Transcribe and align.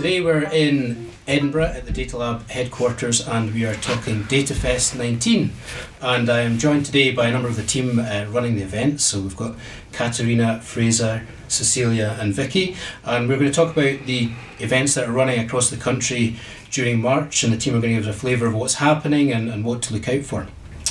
Today 0.00 0.22
we're 0.22 0.44
in 0.44 1.10
Edinburgh 1.28 1.64
at 1.76 1.84
the 1.84 1.92
Data 1.92 2.16
Lab 2.16 2.48
headquarters 2.48 3.28
and 3.28 3.52
we 3.52 3.66
are 3.66 3.74
talking 3.74 4.22
DataFest 4.22 4.96
19. 4.96 5.52
And 6.00 6.30
I 6.30 6.40
am 6.40 6.56
joined 6.56 6.86
today 6.86 7.12
by 7.12 7.26
a 7.26 7.30
number 7.30 7.48
of 7.48 7.56
the 7.56 7.62
team 7.62 7.98
uh, 7.98 8.24
running 8.30 8.56
the 8.56 8.62
event. 8.62 9.02
So 9.02 9.20
we've 9.20 9.36
got 9.36 9.56
Caterina, 9.92 10.62
Fraser, 10.62 11.26
Cecilia, 11.48 12.16
and 12.18 12.32
Vicky. 12.32 12.76
And 13.04 13.28
we're 13.28 13.36
going 13.36 13.50
to 13.50 13.54
talk 13.54 13.76
about 13.76 14.06
the 14.06 14.30
events 14.58 14.94
that 14.94 15.06
are 15.06 15.12
running 15.12 15.38
across 15.38 15.68
the 15.68 15.76
country 15.76 16.36
during 16.70 17.02
March. 17.02 17.44
And 17.44 17.52
the 17.52 17.58
team 17.58 17.74
are 17.74 17.80
going 17.82 17.94
to 17.94 18.00
give 18.00 18.08
us 18.08 18.16
a 18.16 18.18
flavour 18.18 18.46
of 18.46 18.54
what's 18.54 18.76
happening 18.76 19.30
and, 19.34 19.50
and 19.50 19.66
what 19.66 19.82
to 19.82 19.92
look 19.92 20.08
out 20.08 20.22
for. 20.22 20.46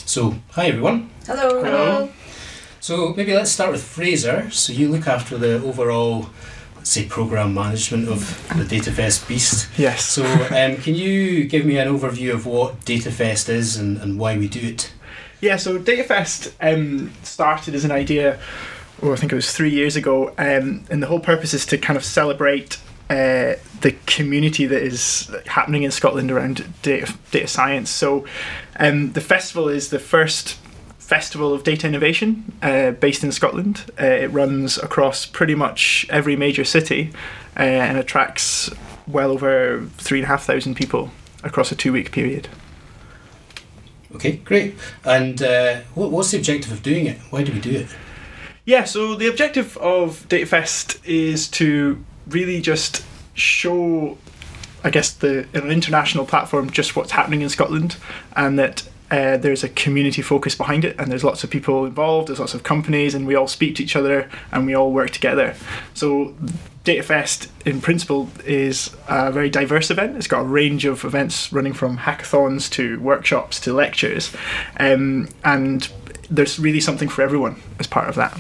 So, 0.05 0.36
hi 0.51 0.68
everyone. 0.68 1.10
Hello. 1.25 1.64
Hello. 1.64 2.10
So 2.79 3.14
maybe 3.15 3.33
let's 3.33 3.51
start 3.51 3.71
with 3.71 3.83
Fraser. 3.83 4.51
So 4.51 4.71
you 4.71 4.87
look 4.87 5.07
after 5.07 5.37
the 5.37 5.61
overall, 5.64 6.21
let's 6.21 6.29
say, 6.83 7.06
program 7.06 7.54
management 7.54 8.07
of 8.07 8.19
the 8.57 8.64
DataFest 8.64 9.28
beast. 9.28 9.70
Yes. 9.78 10.06
So 10.06 10.24
um, 10.25 10.78
can 10.78 10.96
you 10.96 11.46
give 11.46 11.65
me 11.65 11.78
an 11.78 11.87
overview 11.87 12.33
of 12.33 12.46
what 12.46 12.79
DataFest 12.82 13.50
is 13.50 13.78
and, 13.78 13.97
and 13.97 14.20
why 14.20 14.37
we 14.37 14.47
do 14.47 14.60
it? 14.60 14.92
Yeah, 15.42 15.56
so 15.56 15.79
DataFest 15.79 16.54
um, 16.61 17.14
started 17.23 17.73
as 17.73 17.86
an 17.86 17.92
idea, 17.92 18.39
oh, 19.01 19.14
I 19.14 19.15
think 19.15 19.32
it 19.32 19.36
was 19.36 19.54
three 19.54 19.70
years 19.70 19.96
ago, 19.96 20.29
um, 20.37 20.84
and 20.89 21.01
the 21.01 21.07
whole 21.07 21.21
purpose 21.21 21.54
is 21.54 21.65
to 21.68 21.78
kind 21.78 21.96
of 21.96 22.04
celebrate 22.04 22.78
uh, 23.09 23.56
the 23.82 23.96
community 24.06 24.65
that 24.65 24.82
is 24.82 25.32
happening 25.48 25.84
in 25.84 25.92
Scotland 25.92 26.29
around 26.29 26.71
data, 26.82 27.14
data 27.32 27.48
science. 27.48 27.89
So 27.89 28.25
um, 28.78 29.14
the 29.14 29.21
festival 29.21 29.70
is 29.70 29.89
the 29.89 30.00
first 30.00 30.57
festival 31.09 31.55
of 31.55 31.63
data 31.63 31.87
innovation 31.87 32.53
uh, 32.61 32.91
based 32.91 33.23
in 33.23 33.31
Scotland. 33.31 33.91
Uh, 34.00 34.05
it 34.05 34.27
runs 34.27 34.77
across 34.77 35.25
pretty 35.25 35.55
much 35.55 36.05
every 36.11 36.36
major 36.36 36.63
city 36.63 37.11
uh, 37.58 37.61
and 37.61 37.97
attracts 37.97 38.70
well 39.08 39.31
over 39.31 39.88
three 39.97 40.19
and 40.19 40.25
a 40.25 40.28
half 40.28 40.44
thousand 40.44 40.75
people 40.75 41.09
across 41.44 41.72
a 41.72 41.75
two 41.75 41.92
week 41.92 42.11
period. 42.11 42.47
Okay, 44.14 44.34
great. 44.38 44.75
And 45.03 45.42
uh, 45.42 45.81
what, 45.95 46.11
what's 46.11 46.30
the 46.30 46.38
objective 46.38 46.72
of 46.72 46.84
doing 46.84 47.08
it? 47.08 47.17
Why 47.31 47.44
do 47.44 47.53
we 47.53 47.59
do 47.59 47.72
it? 47.72 47.88
Yeah, 48.66 48.84
so 48.84 49.16
the 49.16 49.28
objective 49.28 49.78
of 49.78 50.28
DataFest 50.30 51.00
is 51.06 51.47
to 51.50 52.03
really 52.28 52.62
just 52.62 53.03
show, 53.34 54.16
I 54.84 54.91
guess, 54.91 55.12
the 55.12 55.47
an 55.56 55.72
international 55.72 56.28
platform 56.28 56.69
just 56.69 56.95
what's 56.95 57.12
happening 57.12 57.41
in 57.41 57.50
Scotland, 57.50 57.97
and 58.36 58.59
that 58.59 58.88
uh, 59.12 59.38
there's 59.38 59.64
a 59.64 59.70
community 59.70 60.22
focus 60.22 60.56
behind 60.56 60.86
it, 60.86 60.96
and 61.00 61.12
there's 61.12 61.24
lots 61.24 61.44
of 61.44 61.50
people 61.50 61.86
involved. 61.86 62.28
There's 62.28 62.40
lots 62.40 62.54
of 62.54 62.64
companies, 62.64 63.14
and 63.14 63.26
we 63.26 63.36
all 63.36 63.48
speak 63.48 63.76
to 63.76 63.84
each 63.84 63.96
other, 63.96 64.30
and 64.52 64.66
we 64.66 64.74
all 64.74 64.92
work 64.92 65.12
together. 65.12 65.56
So. 65.94 66.36
DataFest, 66.86 67.50
in 67.66 67.82
principle, 67.82 68.30
is 68.46 68.96
a 69.10 69.32
very 69.32 69.50
diverse 69.50 69.92
event. 69.92 70.16
It's 70.16 70.28
got 70.28 70.40
a 70.40 70.46
range 70.46 70.86
of 70.86 71.04
events 71.04 71.52
running 71.52 71.74
from 71.74 72.00
hackathons 72.00 72.72
to 72.72 73.00
workshops 73.02 73.60
to 73.60 73.74
lectures, 73.74 74.34
um, 74.80 75.28
and 75.44 75.88
there's 76.32 76.58
really 76.58 76.80
something 76.80 77.10
for 77.10 77.22
everyone 77.22 77.62
as 77.80 77.86
part 77.86 78.08
of 78.08 78.16
that. 78.16 78.40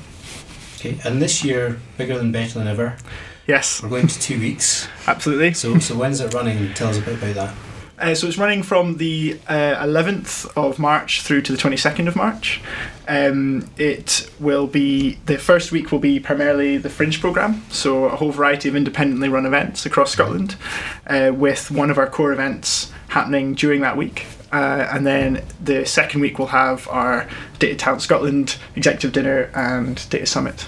Okay, 0.77 0.97
and 1.03 1.21
this 1.21 1.43
year, 1.43 1.79
bigger 1.97 2.17
than 2.17 2.31
better 2.31 2.57
than 2.57 2.67
ever. 2.67 2.97
Yes, 3.45 3.81
We're 3.81 3.89
going 3.89 4.07
to 4.07 4.19
two 4.19 4.39
weeks. 4.39 4.87
absolutely. 5.07 5.53
So, 5.53 5.79
so 5.79 5.97
when's 5.97 6.21
it 6.21 6.33
running? 6.33 6.73
Tell 6.75 6.89
us 6.89 6.99
a 6.99 7.01
bit 7.01 7.17
about 7.17 7.35
that. 7.35 7.55
Uh, 7.99 8.15
so 8.15 8.27
it's 8.27 8.37
running 8.37 8.63
from 8.63 8.95
the 8.97 9.37
uh, 9.47 9.75
11th 9.85 10.49
of 10.55 10.79
March 10.79 11.21
through 11.21 11.41
to 11.41 11.51
the 11.51 11.57
22nd 11.57 12.07
of 12.07 12.15
March. 12.15 12.61
Um, 13.09 13.69
it 13.77 14.31
will 14.39 14.67
be 14.67 15.17
the 15.25 15.37
first 15.37 15.71
week 15.73 15.91
will 15.91 15.99
be 15.99 16.19
primarily 16.19 16.77
the 16.77 16.89
Fringe 16.89 17.19
program, 17.19 17.63
so 17.69 18.05
a 18.05 18.15
whole 18.15 18.31
variety 18.31 18.69
of 18.69 18.75
independently 18.75 19.27
run 19.27 19.45
events 19.45 19.85
across 19.85 20.11
Scotland, 20.11 20.55
uh, 21.07 21.31
with 21.35 21.71
one 21.71 21.89
of 21.89 21.97
our 21.97 22.07
core 22.07 22.31
events 22.31 22.91
happening 23.09 23.53
during 23.53 23.81
that 23.81 23.97
week. 23.97 24.25
Uh, 24.51 24.87
and 24.91 25.05
then 25.05 25.43
the 25.61 25.85
second 25.85 26.21
week 26.21 26.39
we'll 26.39 26.47
have 26.47 26.87
our 26.87 27.27
Data 27.59 27.75
Talent 27.75 28.01
Scotland 28.01 28.57
executive 28.75 29.11
dinner 29.11 29.51
and 29.53 30.09
data 30.09 30.25
summit. 30.25 30.65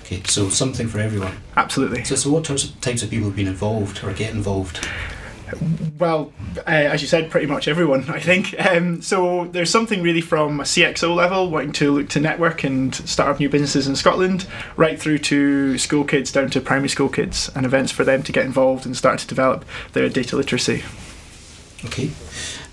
Okay, 0.00 0.22
so 0.24 0.48
something 0.48 0.88
for 0.88 1.00
everyone. 1.00 1.36
Absolutely. 1.56 2.04
So, 2.04 2.14
so 2.14 2.30
what 2.30 2.44
types 2.44 2.70
types 2.80 3.02
of 3.02 3.10
people 3.10 3.26
have 3.26 3.36
been 3.36 3.48
involved 3.48 4.02
or 4.04 4.12
get 4.12 4.32
involved? 4.32 4.86
Well, 5.98 6.32
uh, 6.58 6.70
as 6.70 7.02
you 7.02 7.08
said, 7.08 7.30
pretty 7.30 7.46
much 7.46 7.68
everyone, 7.68 8.08
I 8.10 8.20
think. 8.20 8.54
Um, 8.66 9.00
so 9.00 9.46
there's 9.46 9.70
something 9.70 10.02
really 10.02 10.20
from 10.20 10.60
a 10.60 10.64
CXO 10.64 11.14
level, 11.14 11.50
wanting 11.50 11.72
to 11.72 11.92
look 11.92 12.08
to 12.10 12.20
network 12.20 12.64
and 12.64 12.94
start 12.94 13.30
up 13.30 13.40
new 13.40 13.48
businesses 13.48 13.86
in 13.86 13.96
Scotland, 13.96 14.46
right 14.76 15.00
through 15.00 15.18
to 15.18 15.78
school 15.78 16.04
kids 16.04 16.32
down 16.32 16.50
to 16.50 16.60
primary 16.60 16.88
school 16.88 17.08
kids, 17.08 17.50
and 17.54 17.64
events 17.64 17.92
for 17.92 18.04
them 18.04 18.22
to 18.24 18.32
get 18.32 18.44
involved 18.44 18.86
and 18.86 18.96
start 18.96 19.18
to 19.20 19.26
develop 19.26 19.64
their 19.92 20.08
data 20.08 20.36
literacy. 20.36 20.82
Okay. 21.84 22.10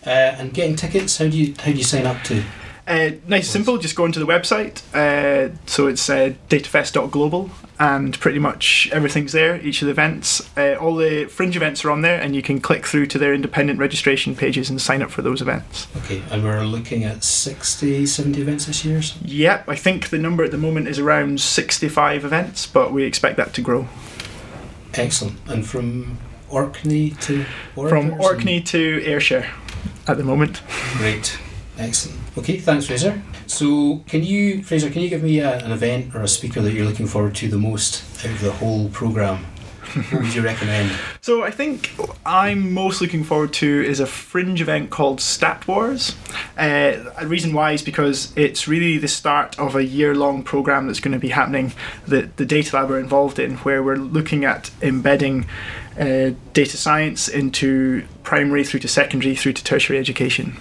Uh, 0.06 0.36
and 0.40 0.54
getting 0.54 0.76
tickets, 0.76 1.18
how 1.18 1.28
do 1.28 1.38
you 1.38 1.54
how 1.60 1.72
do 1.72 1.78
you 1.78 1.84
sign 1.84 2.06
up 2.06 2.22
to? 2.24 2.44
Uh, 2.86 3.12
nice, 3.28 3.50
simple. 3.50 3.78
Just 3.78 3.96
go 3.96 4.04
onto 4.04 4.20
the 4.20 4.26
website. 4.26 4.82
Uh, 4.94 5.56
so 5.66 5.88
it's 5.88 6.10
uh, 6.10 6.34
datafest.global, 6.50 7.50
and 7.80 8.20
pretty 8.20 8.40
much 8.40 8.90
everything's 8.92 9.32
there. 9.32 9.56
Each 9.62 9.82
of 9.82 9.86
the 9.86 9.92
events, 9.92 10.50
uh, 10.58 10.76
all 10.76 10.96
the 10.96 11.26
fringe 11.26 11.56
events 11.56 11.86
are 11.86 11.92
on 11.92 12.02
there, 12.02 12.20
and 12.20 12.36
you 12.36 12.42
can 12.42 12.60
click 12.60 12.86
through 12.86 13.06
to 13.08 13.18
their 13.18 13.34
independent 13.34 13.80
registration 13.80 14.36
pages 14.36 14.70
and 14.70 14.82
sign 14.82 15.02
up 15.02 15.12
for 15.12 15.22
those 15.22 15.42
events. 15.42 15.88
Okay, 16.04 16.22
and 16.30 16.44
we're 16.44 16.64
looking 16.66 17.06
at 17.06 17.24
60, 17.24 18.06
70 18.06 18.42
events 18.42 18.66
this 18.66 18.84
year. 18.84 19.02
so- 19.02 19.16
Yep, 19.24 19.70
I 19.70 19.76
think 19.76 20.10
the 20.10 20.18
number 20.20 20.44
at 20.44 20.52
the 20.52 20.58
moment 20.58 20.90
is 20.90 21.00
around 21.00 21.40
65 21.40 22.26
events, 22.26 22.68
but 22.68 22.92
we 22.92 23.04
expect 23.06 23.38
that 23.38 23.54
to 23.54 23.62
grow. 23.62 23.88
Excellent. 24.94 25.38
And 25.48 25.66
from 25.66 26.18
Orkney 26.50 27.12
to 27.22 27.46
From 27.76 28.20
Orkney 28.20 28.60
to 28.62 29.02
Ayrshire 29.06 29.50
at 30.06 30.18
the 30.18 30.24
moment. 30.24 30.62
Great. 30.98 31.40
Excellent. 31.78 32.20
Okay, 32.38 32.58
thanks, 32.58 32.86
Fraser. 32.86 33.22
So, 33.48 34.04
can 34.08 34.24
you, 34.24 34.64
Fraser, 34.64 34.90
can 34.90 35.02
you 35.02 35.10
give 35.10 35.24
me 35.24 35.40
a, 35.40 35.64
an 35.64 35.72
event 35.72 36.14
or 36.16 36.22
a 36.22 36.28
speaker 36.28 36.62
that 36.62 36.74
you're 36.74 36.86
looking 36.86 37.08
forward 37.08 37.36
to 37.36 37.48
the 37.48 37.58
most 37.58 38.04
out 38.20 38.32
of 38.32 38.42
the 38.42 38.52
whole 38.52 38.90
programme? 38.90 39.46
what 39.94 40.24
would 40.24 40.34
you 40.34 40.42
recommend? 40.42 40.92
So 41.22 41.42
I 41.42 41.52
think 41.52 41.94
I'm 42.26 42.74
most 42.74 43.00
looking 43.00 43.24
forward 43.24 43.54
to 43.54 43.66
is 43.66 44.02
a 44.02 44.06
fringe 44.06 44.60
event 44.60 44.90
called 44.90 45.22
Stat 45.22 45.66
Wars. 45.66 46.18
Uh, 46.58 47.12
a 47.18 47.26
reason 47.26 47.54
why 47.54 47.72
is 47.72 47.82
because 47.82 48.34
it's 48.36 48.68
really 48.68 48.98
the 48.98 49.08
start 49.08 49.58
of 49.58 49.78
a 49.78 49.86
year-long 49.86 50.44
program 50.44 50.88
that's 50.88 51.00
going 51.00 51.14
to 51.14 51.20
be 51.20 51.30
happening 51.30 51.72
that 52.08 52.36
the 52.36 52.46
Data 52.46 52.76
Lab 52.76 52.92
are 52.92 53.00
involved 53.00 53.40
in, 53.40 53.56
where 53.60 53.82
we're 53.82 53.96
looking 53.96 54.44
at 54.44 54.70
embedding 54.82 55.46
uh, 55.98 56.32
data 56.52 56.76
science 56.76 57.30
into 57.30 58.06
primary 58.24 58.66
through 58.66 58.82
to 58.82 58.90
secondary 58.90 59.34
through 59.34 59.54
to 59.54 59.64
tertiary 59.64 59.98
education. 59.98 60.58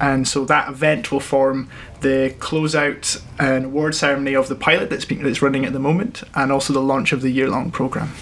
And 0.00 0.26
so 0.26 0.44
that 0.46 0.68
event 0.68 1.12
will 1.12 1.20
form 1.20 1.68
the 2.00 2.34
closeout 2.38 3.22
and 3.38 3.66
award 3.66 3.94
ceremony 3.94 4.34
of 4.34 4.48
the 4.48 4.54
pilot 4.54 4.88
that's 4.90 5.04
been, 5.04 5.22
that's 5.22 5.42
running 5.42 5.66
at 5.66 5.72
the 5.74 5.78
moment, 5.78 6.22
and 6.34 6.50
also 6.50 6.72
the 6.72 6.80
launch 6.80 7.12
of 7.12 7.20
the 7.20 7.30
year-long 7.30 7.70
program. 7.70 8.12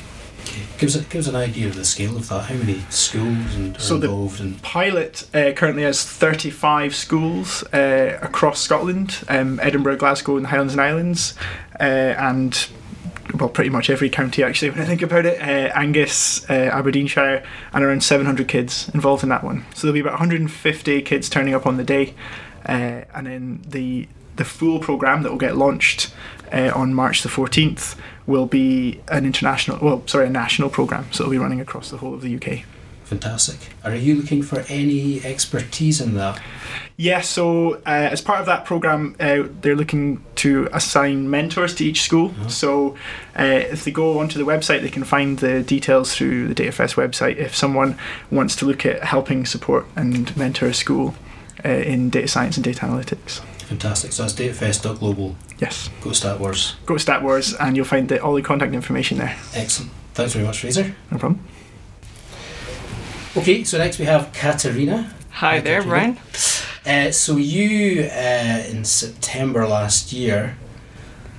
Okay. 0.43 0.63
Gives 0.79 0.97
us, 0.97 1.03
a, 1.03 1.09
give 1.09 1.29
an 1.29 1.37
idea 1.37 1.69
of 1.69 1.77
the 1.77 1.85
scale 1.85 2.17
of 2.17 2.29
that. 2.31 2.43
How 2.47 2.55
many 2.55 2.81
schools 2.91 3.55
and 3.55 3.77
are 3.77 3.81
So 3.81 3.99
the- 3.99 4.09
involved? 4.09 4.41
and 4.41 4.61
Pilot 4.63 5.27
uh, 5.35 5.53
currently 5.53 5.83
has 5.83 6.05
35 6.05 6.95
schools 6.95 7.63
uh, 7.73 8.19
across 8.23 8.61
Scotland, 8.61 9.25
um, 9.29 9.61
Edinburgh, 9.63 9.97
Glasgow, 9.97 10.37
and 10.37 10.45
the 10.47 10.49
Highlands 10.51 10.73
and 10.75 10.81
Islands, 10.81 11.35
uh, 11.79 11.83
and 11.83 12.55
well, 13.39 13.49
pretty 13.49 13.71
much 13.71 13.89
every 13.91 14.11
county 14.11 14.43
actually. 14.43 14.71
When 14.71 14.81
I 14.81 14.85
think 14.85 15.03
about 15.03 15.27
it, 15.27 15.41
uh, 15.41 15.73
Angus, 15.75 16.49
uh, 16.51 16.71
Aberdeenshire, 16.73 17.45
and 17.73 17.85
around 17.85 18.03
700 18.03 18.49
kids 18.49 18.89
involved 18.95 19.23
in 19.23 19.29
that 19.31 19.45
one. 19.45 19.65
So 19.75 19.87
there'll 19.87 19.95
be 19.95 20.01
about 20.01 20.15
150 20.15 21.03
kids 21.03 21.29
turning 21.29 21.55
up 21.55 21.67
on 21.67 21.77
the 21.77 21.85
day, 21.85 22.15
uh, 22.67 23.05
and 23.15 23.27
then 23.27 23.63
the 23.67 24.09
the 24.37 24.45
full 24.45 24.79
program 24.79 25.25
that 25.25 25.31
will 25.31 25.39
get 25.39 25.57
launched 25.57 26.15
uh, 26.53 26.71
on 26.73 26.95
March 26.95 27.23
the 27.23 27.29
14th 27.29 27.97
will 28.25 28.47
be 28.47 29.01
an 29.09 29.27
international, 29.27 29.79
well, 29.83 30.03
sorry, 30.07 30.27
a 30.27 30.31
national 30.31 30.71
program. 30.71 31.07
So 31.13 31.25
it'll 31.25 31.33
be 31.33 31.39
running 31.39 31.61
across 31.61 31.91
the 31.91 31.97
whole 31.97 32.15
of 32.15 32.21
the 32.21 32.37
UK. 32.37 32.65
Fantastic. 33.09 33.57
Are 33.85 33.95
you 33.95 34.15
looking 34.15 34.43
for 34.43 34.65
any 34.69 35.25
expertise 35.25 36.01
in 36.01 36.15
that? 36.15 36.41
Yeah, 36.97 37.21
so 37.21 37.75
uh, 37.87 38.09
as 38.13 38.21
part 38.21 38.41
of 38.41 38.47
that 38.47 38.65
program, 38.65 39.15
uh, 39.21 39.45
they're 39.61 39.77
looking 39.77 40.25
to 40.37 40.69
assign 40.73 41.31
mentors 41.31 41.75
to 41.77 41.85
each 41.85 42.03
school. 42.03 42.33
So 42.49 42.97
uh, 43.39 43.43
if 43.45 43.85
they 43.85 43.91
go 43.93 44.19
onto 44.19 44.39
the 44.39 44.45
website, 44.45 44.83
they 44.83 44.89
can 44.91 45.05
find 45.05 45.39
the 45.39 45.63
details 45.63 46.15
through 46.15 46.49
the 46.53 46.55
DataFest 46.55 46.95
website 46.97 47.37
if 47.37 47.55
someone 47.57 47.97
wants 48.31 48.57
to 48.57 48.67
look 48.67 48.85
at 48.85 49.05
helping 49.05 49.47
support 49.47 49.87
and 49.97 50.37
mentor 50.37 50.67
a 50.67 50.75
school 50.75 51.15
uh, 51.65 51.69
in 51.69 52.11
data 52.11 52.29
science 52.29 52.57
and 52.57 52.65
data 52.65 52.81
analytics. 52.85 53.41
Fantastic. 53.69 54.13
So 54.13 54.23
that's 54.25 54.35
datafest.global. 54.35 55.37
Yes, 55.59 55.91
Go 56.01 56.13
Stat 56.13 56.41
Wars. 56.41 56.77
go 56.87 56.95
to 56.95 57.01
Stat 57.01 57.23
Wars 57.23 57.55
and 57.55 57.77
you'll 57.77 57.85
find 57.87 58.09
the, 58.09 58.21
all 58.23 58.35
the 58.35 58.43
contact 58.43 58.73
information 58.75 59.19
there. 59.19 59.37
Excellent. 59.55 59.93
Thanks 60.15 60.33
very 60.33 60.45
much, 60.45 60.61
Fraser. 60.61 60.95
No 61.11 61.19
problem. 61.19 61.45
Okay, 63.39 63.63
so 63.63 63.79
next 63.79 64.01
we 64.01 64.05
have 64.05 64.33
Caterina. 64.33 65.15
Hi 65.31 65.59
Hi, 65.59 65.61
there, 65.61 65.81
Katrina. 65.81 66.17
Brian. 66.85 67.09
Uh, 67.09 67.13
so 67.13 67.37
you, 67.37 68.03
uh, 68.03 68.65
in 68.69 68.85
September 68.85 69.65
last 69.65 70.13
year, 70.13 70.57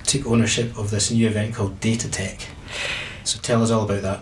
took 0.04 0.26
ownership 0.26 0.78
of 0.78 0.90
this 0.90 1.10
new 1.10 1.26
event 1.26 1.54
called 1.54 1.78
Data 1.78 2.10
Tech. 2.10 2.46
So 3.24 3.38
tell 3.42 3.62
us 3.62 3.70
all 3.70 3.84
about 3.84 4.00
that. 4.00 4.20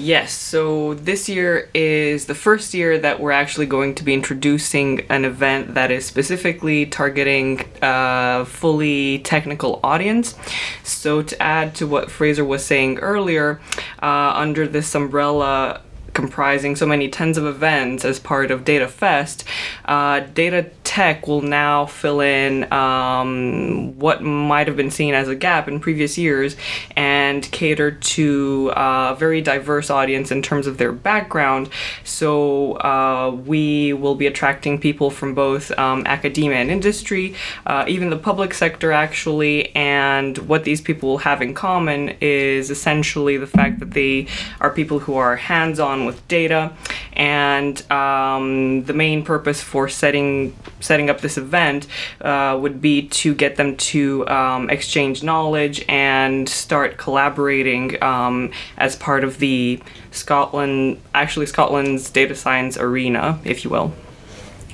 Yes, 0.00 0.32
so 0.32 0.94
this 0.94 1.28
year 1.28 1.70
is 1.74 2.26
the 2.26 2.34
first 2.34 2.74
year 2.74 2.98
that 2.98 3.20
we're 3.20 3.30
actually 3.30 3.66
going 3.66 3.94
to 3.94 4.02
be 4.02 4.14
introducing 4.14 5.02
an 5.08 5.24
event 5.24 5.74
that 5.74 5.92
is 5.92 6.04
specifically 6.04 6.86
targeting 6.86 7.64
a 7.82 8.44
fully 8.46 9.20
technical 9.20 9.78
audience. 9.84 10.34
So, 10.82 11.22
to 11.22 11.40
add 11.40 11.76
to 11.76 11.86
what 11.86 12.10
Fraser 12.10 12.44
was 12.44 12.64
saying 12.64 12.98
earlier, 12.98 13.60
uh, 14.02 14.32
under 14.34 14.66
this 14.66 14.92
umbrella, 14.96 15.82
comprising 16.14 16.76
so 16.76 16.86
many 16.86 17.08
tens 17.08 17.38
of 17.38 17.46
events 17.46 18.04
as 18.04 18.18
part 18.18 18.50
of 18.50 18.64
Data 18.64 18.88
Fest, 18.88 19.44
uh, 19.84 20.20
Data 20.20 20.70
Tech 20.84 21.26
will 21.26 21.40
now 21.40 21.86
fill 21.86 22.20
in 22.20 22.70
um, 22.72 23.98
what 23.98 24.22
might 24.22 24.66
have 24.66 24.76
been 24.76 24.90
seen 24.90 25.14
as 25.14 25.28
a 25.28 25.34
gap 25.34 25.68
in 25.68 25.80
previous 25.80 26.18
years 26.18 26.56
and 26.96 27.50
cater 27.50 27.90
to 27.92 28.70
a 28.76 29.16
very 29.18 29.40
diverse 29.40 29.88
audience 29.88 30.30
in 30.30 30.42
terms 30.42 30.66
of 30.66 30.76
their 30.78 30.92
background. 30.92 31.70
So 32.04 32.74
uh, 32.74 33.30
we 33.30 33.94
will 33.94 34.14
be 34.14 34.26
attracting 34.26 34.78
people 34.80 35.10
from 35.10 35.34
both 35.34 35.70
um, 35.78 36.06
academia 36.06 36.58
and 36.58 36.70
industry, 36.70 37.34
uh, 37.66 37.84
even 37.88 38.10
the 38.10 38.18
public 38.18 38.52
sector, 38.52 38.92
actually. 38.92 39.74
And 39.74 40.36
what 40.38 40.64
these 40.64 40.80
people 40.80 41.08
will 41.08 41.18
have 41.18 41.40
in 41.40 41.54
common 41.54 42.16
is 42.20 42.70
essentially 42.70 43.38
the 43.38 43.46
fact 43.46 43.80
that 43.80 43.92
they 43.92 44.26
are 44.60 44.70
people 44.70 44.98
who 44.98 45.14
are 45.14 45.36
hands 45.36 45.80
on 45.80 46.01
with 46.04 46.26
data. 46.28 46.72
And 47.12 47.90
um, 47.90 48.84
the 48.84 48.94
main 48.94 49.24
purpose 49.24 49.60
for 49.60 49.88
setting 49.88 50.56
setting 50.80 51.10
up 51.10 51.20
this 51.20 51.38
event 51.38 51.86
uh, 52.20 52.58
would 52.60 52.80
be 52.80 53.08
to 53.08 53.34
get 53.34 53.56
them 53.56 53.76
to 53.76 54.26
um, 54.28 54.68
exchange 54.70 55.22
knowledge 55.22 55.84
and 55.88 56.48
start 56.48 56.98
collaborating 56.98 58.02
um, 58.02 58.50
as 58.78 58.96
part 58.96 59.24
of 59.24 59.38
the 59.38 59.80
Scotland, 60.10 61.00
actually 61.14 61.46
Scotland's 61.46 62.10
data 62.10 62.34
science 62.34 62.76
arena, 62.76 63.38
if 63.44 63.64
you 63.64 63.70
will. 63.70 63.92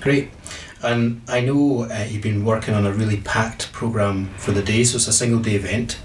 Great. 0.01 0.31
And 0.83 1.23
I 1.29 1.41
know 1.41 1.85
uh, 1.91 2.07
you've 2.09 2.23
been 2.23 2.45
working 2.45 2.75
on 2.75 2.87
a 2.87 2.93
really 2.93 3.19
packed 3.19 3.73
program 3.73 4.29
for 4.37 4.53
the 4.53 4.63
day, 4.63 4.85
so 4.85 4.97
it's 4.97 5.09
a 5.09 5.13
single 5.13 5.41
day 5.41 5.57
event. 5.57 5.99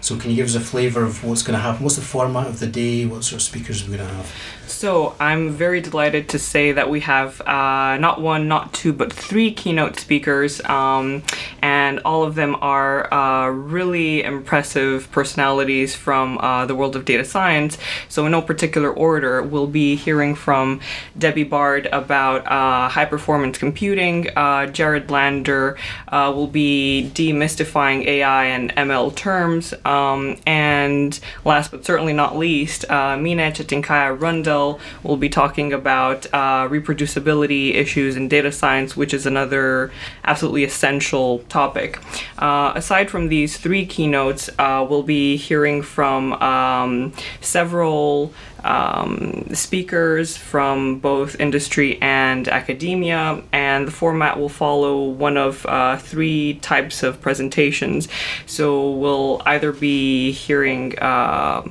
So 0.00 0.16
can 0.16 0.30
you 0.30 0.36
give 0.36 0.46
us 0.46 0.54
a 0.54 0.60
flavour 0.60 1.04
of 1.04 1.24
what's 1.24 1.42
going 1.42 1.58
to 1.58 1.62
happen? 1.62 1.82
What's 1.82 1.96
the 1.96 2.02
format 2.02 2.46
of 2.46 2.58
the 2.58 2.66
day? 2.66 3.04
What 3.06 3.24
sort 3.24 3.40
of 3.40 3.42
speakers 3.42 3.82
are 3.82 3.90
we 3.90 3.96
going 3.96 4.08
to 4.08 4.14
have? 4.14 4.32
So 4.70 5.16
I'm 5.18 5.50
very 5.50 5.80
delighted 5.80 6.28
to 6.30 6.38
say 6.38 6.72
that 6.72 6.88
we 6.88 7.00
have 7.00 7.40
uh, 7.42 7.98
not 7.98 8.20
one, 8.20 8.46
not 8.46 8.72
two, 8.72 8.92
but 8.92 9.12
three 9.12 9.52
keynote 9.52 9.98
speakers, 9.98 10.64
um, 10.64 11.22
and 11.60 11.98
all 12.04 12.22
of 12.22 12.36
them 12.36 12.56
are 12.60 13.12
uh, 13.12 13.48
really 13.48 14.22
impressive 14.22 15.10
personalities 15.10 15.96
from 15.96 16.38
uh, 16.38 16.66
the 16.66 16.76
world 16.76 16.94
of 16.94 17.04
data 17.04 17.24
science. 17.24 17.78
So 18.08 18.24
in 18.26 18.32
no 18.32 18.40
particular 18.40 18.90
order, 18.90 19.42
we'll 19.42 19.66
be 19.66 19.96
hearing 19.96 20.34
from 20.36 20.80
Debbie 21.18 21.44
Bard 21.44 21.86
about 21.86 22.46
uh, 22.46 22.88
high 22.88 23.06
performance 23.06 23.58
computing. 23.58 24.28
Uh, 24.36 24.66
Jared 24.66 25.10
Lander 25.10 25.76
uh, 26.08 26.32
will 26.34 26.46
be 26.46 27.10
demystifying 27.12 28.06
AI 28.06 28.44
and 28.46 28.74
ML 28.76 29.14
terms, 29.14 29.74
um, 29.84 30.38
and 30.46 31.18
last 31.44 31.72
but 31.72 31.84
certainly 31.84 32.12
not 32.12 32.38
least, 32.38 32.88
Mine 32.88 33.52
Çetinkaya-Rundel 33.52 34.59
we'll 35.02 35.16
be 35.16 35.28
talking 35.28 35.72
about 35.72 36.26
uh, 36.32 36.68
reproducibility 36.68 37.74
issues 37.74 38.16
in 38.16 38.28
data 38.28 38.52
science, 38.52 38.96
which 38.96 39.12
is 39.14 39.26
another 39.26 39.90
absolutely 40.24 40.64
essential 40.64 41.40
topic. 41.48 41.98
Uh, 42.38 42.72
aside 42.74 43.10
from 43.10 43.28
these 43.28 43.56
three 43.56 43.84
keynotes, 43.86 44.50
uh, 44.58 44.86
we'll 44.88 45.08
be 45.20 45.36
hearing 45.36 45.82
from 45.82 46.32
um, 46.34 47.12
several 47.40 48.32
um, 48.64 49.54
speakers 49.54 50.36
from 50.36 50.98
both 50.98 51.38
industry 51.40 51.98
and 52.02 52.48
academia, 52.48 53.42
and 53.52 53.86
the 53.86 53.90
format 53.92 54.38
will 54.38 54.48
follow 54.48 55.04
one 55.04 55.36
of 55.36 55.64
uh, 55.66 55.96
three 55.96 56.54
types 56.54 57.02
of 57.02 57.20
presentations. 57.20 58.08
So 58.46 58.90
we'll 58.90 59.42
either 59.46 59.72
be 59.72 60.32
hearing 60.32 60.98
uh, 60.98 61.62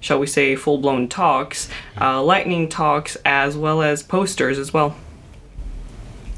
shall 0.00 0.18
we 0.18 0.26
say, 0.26 0.56
full 0.56 0.78
blown 0.78 1.08
talks, 1.08 1.68
uh, 2.00 2.22
lightning 2.22 2.68
talks, 2.68 3.16
as 3.24 3.56
well 3.56 3.82
as 3.82 4.02
posters 4.02 4.58
as 4.58 4.72
well. 4.72 4.96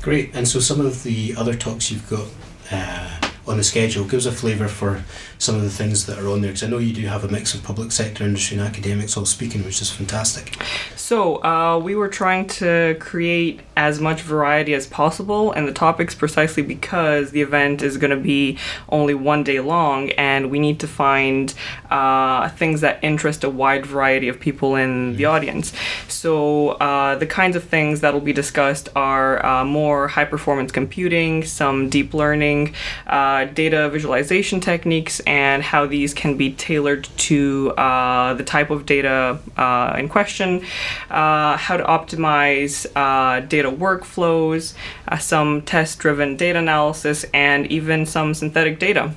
Great. 0.03 0.35
And 0.35 0.47
so 0.49 0.61
some 0.61 0.81
of 0.81 1.05
the 1.05 1.35
other 1.37 1.55
talks 1.55 1.91
you've 1.91 2.09
got 2.11 2.26
uh, 2.70 3.20
on 3.47 3.56
the 3.56 3.64
schedule 3.64 4.05
gives 4.05 4.26
a 4.26 4.32
flavour 4.32 4.69
for 4.69 5.05
some 5.43 5.56
of 5.56 5.62
the 5.62 5.71
things 5.71 6.06
that 6.06 6.21
are 6.21 6.29
on 6.29 6.41
there 6.41 6.53
because 6.53 6.62
I 6.62 6.69
know 6.69 6.79
you 6.79 6.93
do 6.93 7.05
have 7.09 7.25
a 7.25 7.29
mix 7.29 7.53
of 7.53 7.65
public 7.65 7.91
sector, 7.91 8.23
industry, 8.23 8.59
and 8.59 8.67
academics 8.67 9.17
all 9.17 9.27
speaking, 9.27 9.65
which 9.65 9.83
is 9.83 9.91
fantastic. 9.91 10.56
So, 10.94 11.43
uh, 11.43 11.81
we 11.83 11.97
were 11.97 12.09
trying 12.09 12.47
to 12.62 12.97
create 13.00 13.61
as 13.77 14.00
much 14.00 14.21
variety 14.21 14.73
as 14.73 14.87
possible, 14.87 15.50
and 15.50 15.67
the 15.67 15.73
topics 15.73 16.15
precisely 16.15 16.62
because 16.62 17.33
the 17.33 17.43
event 17.43 17.83
is 17.83 17.97
going 17.97 18.12
to 18.12 18.17
be 18.17 18.56
only 18.89 19.15
one 19.15 19.43
day 19.43 19.59
long, 19.59 20.11
and 20.12 20.49
we 20.49 20.61
need 20.61 20.79
to 20.79 20.87
find 20.87 21.55
uh, 21.91 22.49
things 22.50 22.81
that 22.83 23.03
interest 23.03 23.43
a 23.43 23.50
wide 23.50 23.85
variety 23.85 24.29
of 24.29 24.39
people 24.39 24.77
in 24.77 25.17
the 25.17 25.25
audience. 25.25 25.73
So, 26.06 26.71
uh, 26.71 27.17
the 27.17 27.27
kinds 27.27 27.56
of 27.56 27.65
things 27.65 28.00
that 28.03 28.15
will 28.15 28.21
be 28.21 28.33
discussed 28.33 28.89
are 28.94 29.44
uh, 29.44 29.65
more 29.65 30.06
high 30.06 30.25
performance 30.25 30.71
computing, 30.71 31.43
some 31.44 31.89
deep 31.89 32.15
learning, 32.15 32.75
uh, 33.09 33.47
data 33.47 33.89
visualization 33.89 34.61
techniques, 34.61 35.21
and 35.32 35.62
how 35.62 35.87
these 35.87 36.12
can 36.12 36.37
be 36.37 36.52
tailored 36.52 37.08
to 37.17 37.70
uh, 37.79 38.34
the 38.34 38.44
type 38.44 38.69
of 38.69 38.84
data 38.84 39.38
uh, 39.56 39.96
in 39.99 40.06
question, 40.06 40.62
uh, 41.08 41.56
how 41.56 41.75
to 41.79 41.84
optimize 41.84 42.87
uh, 42.94 43.40
data 43.40 43.70
workflows, 43.70 44.75
uh, 45.08 45.17
some 45.17 45.62
test 45.62 45.99
driven 45.99 46.37
data 46.37 46.58
analysis, 46.58 47.25
and 47.32 47.67
even 47.69 48.05
some 48.05 48.34
synthetic 48.34 48.79
data. 48.79 49.14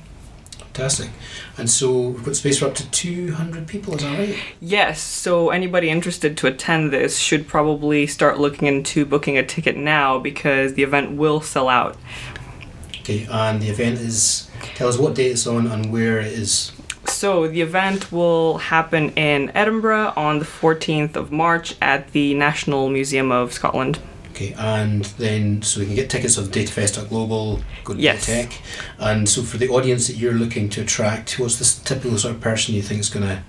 Fantastic. 0.72 1.10
And 1.58 1.68
so 1.68 2.08
we've 2.08 2.24
got 2.24 2.34
space 2.34 2.60
for 2.60 2.66
up 2.68 2.74
to 2.76 2.90
200 2.90 3.66
people, 3.66 3.94
is 3.96 4.02
that 4.02 4.18
right? 4.18 4.38
Yes, 4.58 5.02
so 5.02 5.50
anybody 5.50 5.90
interested 5.90 6.34
to 6.38 6.46
attend 6.46 6.94
this 6.94 7.18
should 7.18 7.46
probably 7.46 8.06
start 8.06 8.38
looking 8.40 8.68
into 8.68 9.04
booking 9.04 9.36
a 9.36 9.44
ticket 9.44 9.76
now 9.76 10.18
because 10.18 10.72
the 10.74 10.82
event 10.82 11.18
will 11.18 11.42
sell 11.42 11.68
out. 11.68 11.98
Okay, 13.00 13.26
and 13.30 13.60
the 13.60 13.68
event 13.68 13.98
is 13.98 14.50
Tell 14.74 14.88
us 14.88 14.98
what 14.98 15.14
date 15.14 15.32
it's 15.32 15.46
on 15.46 15.66
and 15.66 15.92
where 15.92 16.18
it 16.18 16.32
is. 16.32 16.72
So 17.06 17.48
the 17.48 17.60
event 17.60 18.12
will 18.12 18.58
happen 18.58 19.10
in 19.10 19.50
Edinburgh 19.54 20.12
on 20.16 20.38
the 20.38 20.44
14th 20.44 21.16
of 21.16 21.32
March 21.32 21.76
at 21.80 22.12
the 22.12 22.34
National 22.34 22.88
Museum 22.88 23.30
of 23.32 23.52
Scotland. 23.52 24.00
Okay, 24.32 24.52
and 24.58 25.04
then 25.16 25.62
so 25.62 25.80
we 25.80 25.86
can 25.86 25.94
get 25.94 26.10
tickets 26.10 26.36
of 26.36 26.48
datafest.global, 26.48 27.62
go 27.84 27.94
to 27.94 27.98
yes. 27.98 28.26
Tech. 28.26 28.52
And 28.98 29.26
so 29.26 29.42
for 29.42 29.56
the 29.56 29.68
audience 29.68 30.08
that 30.08 30.16
you're 30.16 30.34
looking 30.34 30.68
to 30.70 30.82
attract, 30.82 31.38
what's 31.38 31.58
the 31.58 31.84
typical 31.86 32.18
sort 32.18 32.34
of 32.34 32.40
person 32.42 32.74
you 32.74 32.82
think 32.82 33.00
is 33.00 33.08
going 33.08 33.26
to 33.26 33.42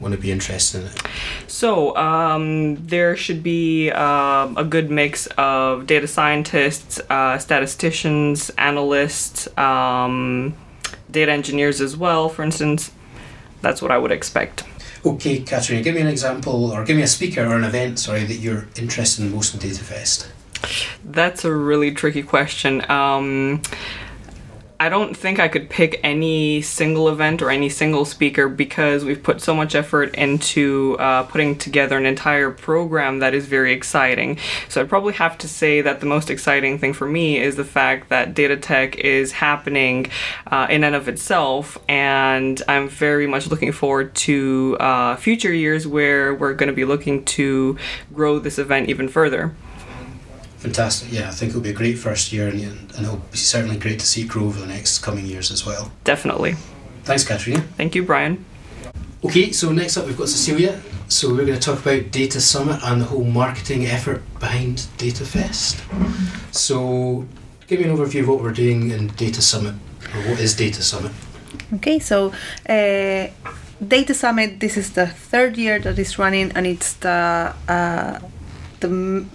want 0.00 0.14
to 0.14 0.20
be 0.20 0.30
interested 0.30 0.82
in 0.82 0.86
it? 0.88 1.02
So 1.46 1.96
um, 1.96 2.76
there 2.86 3.16
should 3.16 3.42
be 3.42 3.90
uh, 3.90 4.52
a 4.56 4.64
good 4.64 4.90
mix 4.90 5.26
of 5.38 5.86
data 5.86 6.06
scientists, 6.06 7.00
uh, 7.10 7.38
statisticians, 7.38 8.50
analysts, 8.50 9.48
um, 9.58 10.54
data 11.10 11.32
engineers 11.32 11.80
as 11.80 11.96
well. 11.96 12.28
For 12.28 12.42
instance, 12.42 12.92
that's 13.60 13.82
what 13.82 13.90
I 13.90 13.98
would 13.98 14.12
expect. 14.12 14.64
Okay, 15.04 15.40
Caterina, 15.40 15.82
give 15.82 15.94
me 15.94 16.00
an 16.00 16.08
example, 16.08 16.72
or 16.72 16.84
give 16.84 16.96
me 16.96 17.02
a 17.02 17.06
speaker 17.08 17.44
or 17.46 17.56
an 17.56 17.64
event, 17.64 17.98
sorry, 17.98 18.24
that 18.24 18.34
you're 18.34 18.66
interested 18.76 19.24
in 19.24 19.32
most 19.32 19.54
in 19.54 19.60
DataFest. 19.60 20.28
That's 21.04 21.44
a 21.44 21.52
really 21.52 21.92
tricky 21.92 22.22
question. 22.22 22.88
Um, 22.90 23.62
I 24.80 24.88
don't 24.88 25.16
think 25.16 25.40
I 25.40 25.48
could 25.48 25.68
pick 25.68 25.98
any 26.04 26.62
single 26.62 27.08
event 27.08 27.42
or 27.42 27.50
any 27.50 27.68
single 27.68 28.04
speaker 28.04 28.48
because 28.48 29.04
we've 29.04 29.20
put 29.20 29.40
so 29.40 29.52
much 29.52 29.74
effort 29.74 30.14
into 30.14 30.96
uh, 31.00 31.24
putting 31.24 31.58
together 31.58 31.98
an 31.98 32.06
entire 32.06 32.52
program 32.52 33.18
that 33.18 33.34
is 33.34 33.46
very 33.46 33.72
exciting. 33.72 34.38
So 34.68 34.80
I'd 34.80 34.88
probably 34.88 35.14
have 35.14 35.36
to 35.38 35.48
say 35.48 35.80
that 35.80 35.98
the 35.98 36.06
most 36.06 36.30
exciting 36.30 36.78
thing 36.78 36.92
for 36.92 37.08
me 37.08 37.38
is 37.38 37.56
the 37.56 37.64
fact 37.64 38.08
that 38.10 38.34
data 38.34 38.56
tech 38.56 38.96
is 38.98 39.32
happening 39.32 40.12
uh, 40.46 40.68
in 40.70 40.84
and 40.84 40.94
of 40.94 41.08
itself, 41.08 41.76
and 41.88 42.62
I'm 42.68 42.88
very 42.88 43.26
much 43.26 43.48
looking 43.48 43.72
forward 43.72 44.14
to 44.14 44.76
uh, 44.78 45.16
future 45.16 45.52
years 45.52 45.88
where 45.88 46.32
we're 46.32 46.54
going 46.54 46.68
to 46.68 46.72
be 46.72 46.84
looking 46.84 47.24
to 47.24 47.76
grow 48.14 48.38
this 48.38 48.60
event 48.60 48.88
even 48.88 49.08
further. 49.08 49.56
Fantastic. 50.58 51.12
Yeah, 51.12 51.28
I 51.28 51.30
think 51.30 51.50
it'll 51.50 51.60
be 51.60 51.70
a 51.70 51.74
great 51.74 51.98
first 51.98 52.32
year, 52.32 52.48
and, 52.48 52.60
and 52.60 53.04
it'll 53.06 53.16
be 53.16 53.36
certainly 53.36 53.76
great 53.76 54.00
to 54.00 54.06
see 54.06 54.22
it 54.22 54.28
grow 54.28 54.44
over 54.44 54.60
the 54.60 54.66
next 54.66 54.98
coming 54.98 55.24
years 55.24 55.50
as 55.50 55.64
well. 55.64 55.92
Definitely. 56.04 56.54
Thanks, 57.04 57.24
Caterina. 57.24 57.62
Thank 57.76 57.94
you, 57.94 58.02
Brian. 58.02 58.44
Okay, 59.24 59.50
so 59.52 59.72
next 59.72 59.96
up 59.96 60.06
we've 60.06 60.16
got 60.16 60.28
Cecilia. 60.28 60.80
So 61.08 61.30
we're 61.30 61.46
going 61.46 61.58
to 61.58 61.60
talk 61.60 61.80
about 61.80 62.10
Data 62.10 62.40
Summit 62.40 62.80
and 62.82 63.00
the 63.00 63.06
whole 63.06 63.24
marketing 63.24 63.86
effort 63.86 64.22
behind 64.38 64.86
Data 64.98 65.24
Fest. 65.24 65.82
So, 66.50 67.26
give 67.66 67.80
me 67.80 67.86
an 67.86 67.96
overview 67.96 68.20
of 68.20 68.28
what 68.28 68.42
we're 68.42 68.52
doing 68.52 68.90
in 68.90 69.08
Data 69.08 69.40
Summit, 69.40 69.74
or 70.14 70.20
what 70.30 70.38
is 70.40 70.54
Data 70.54 70.82
Summit? 70.82 71.12
Okay, 71.74 71.98
so 71.98 72.32
uh, 72.68 73.28
Data 73.86 74.12
Summit. 74.12 74.60
This 74.60 74.76
is 74.76 74.92
the 74.92 75.06
third 75.06 75.56
year 75.56 75.78
that 75.78 75.98
it's 75.98 76.18
running, 76.18 76.52
and 76.52 76.66
it's 76.66 76.92
the 76.94 77.54
uh, 77.68 78.18
the 78.80 78.88
m- 78.88 79.30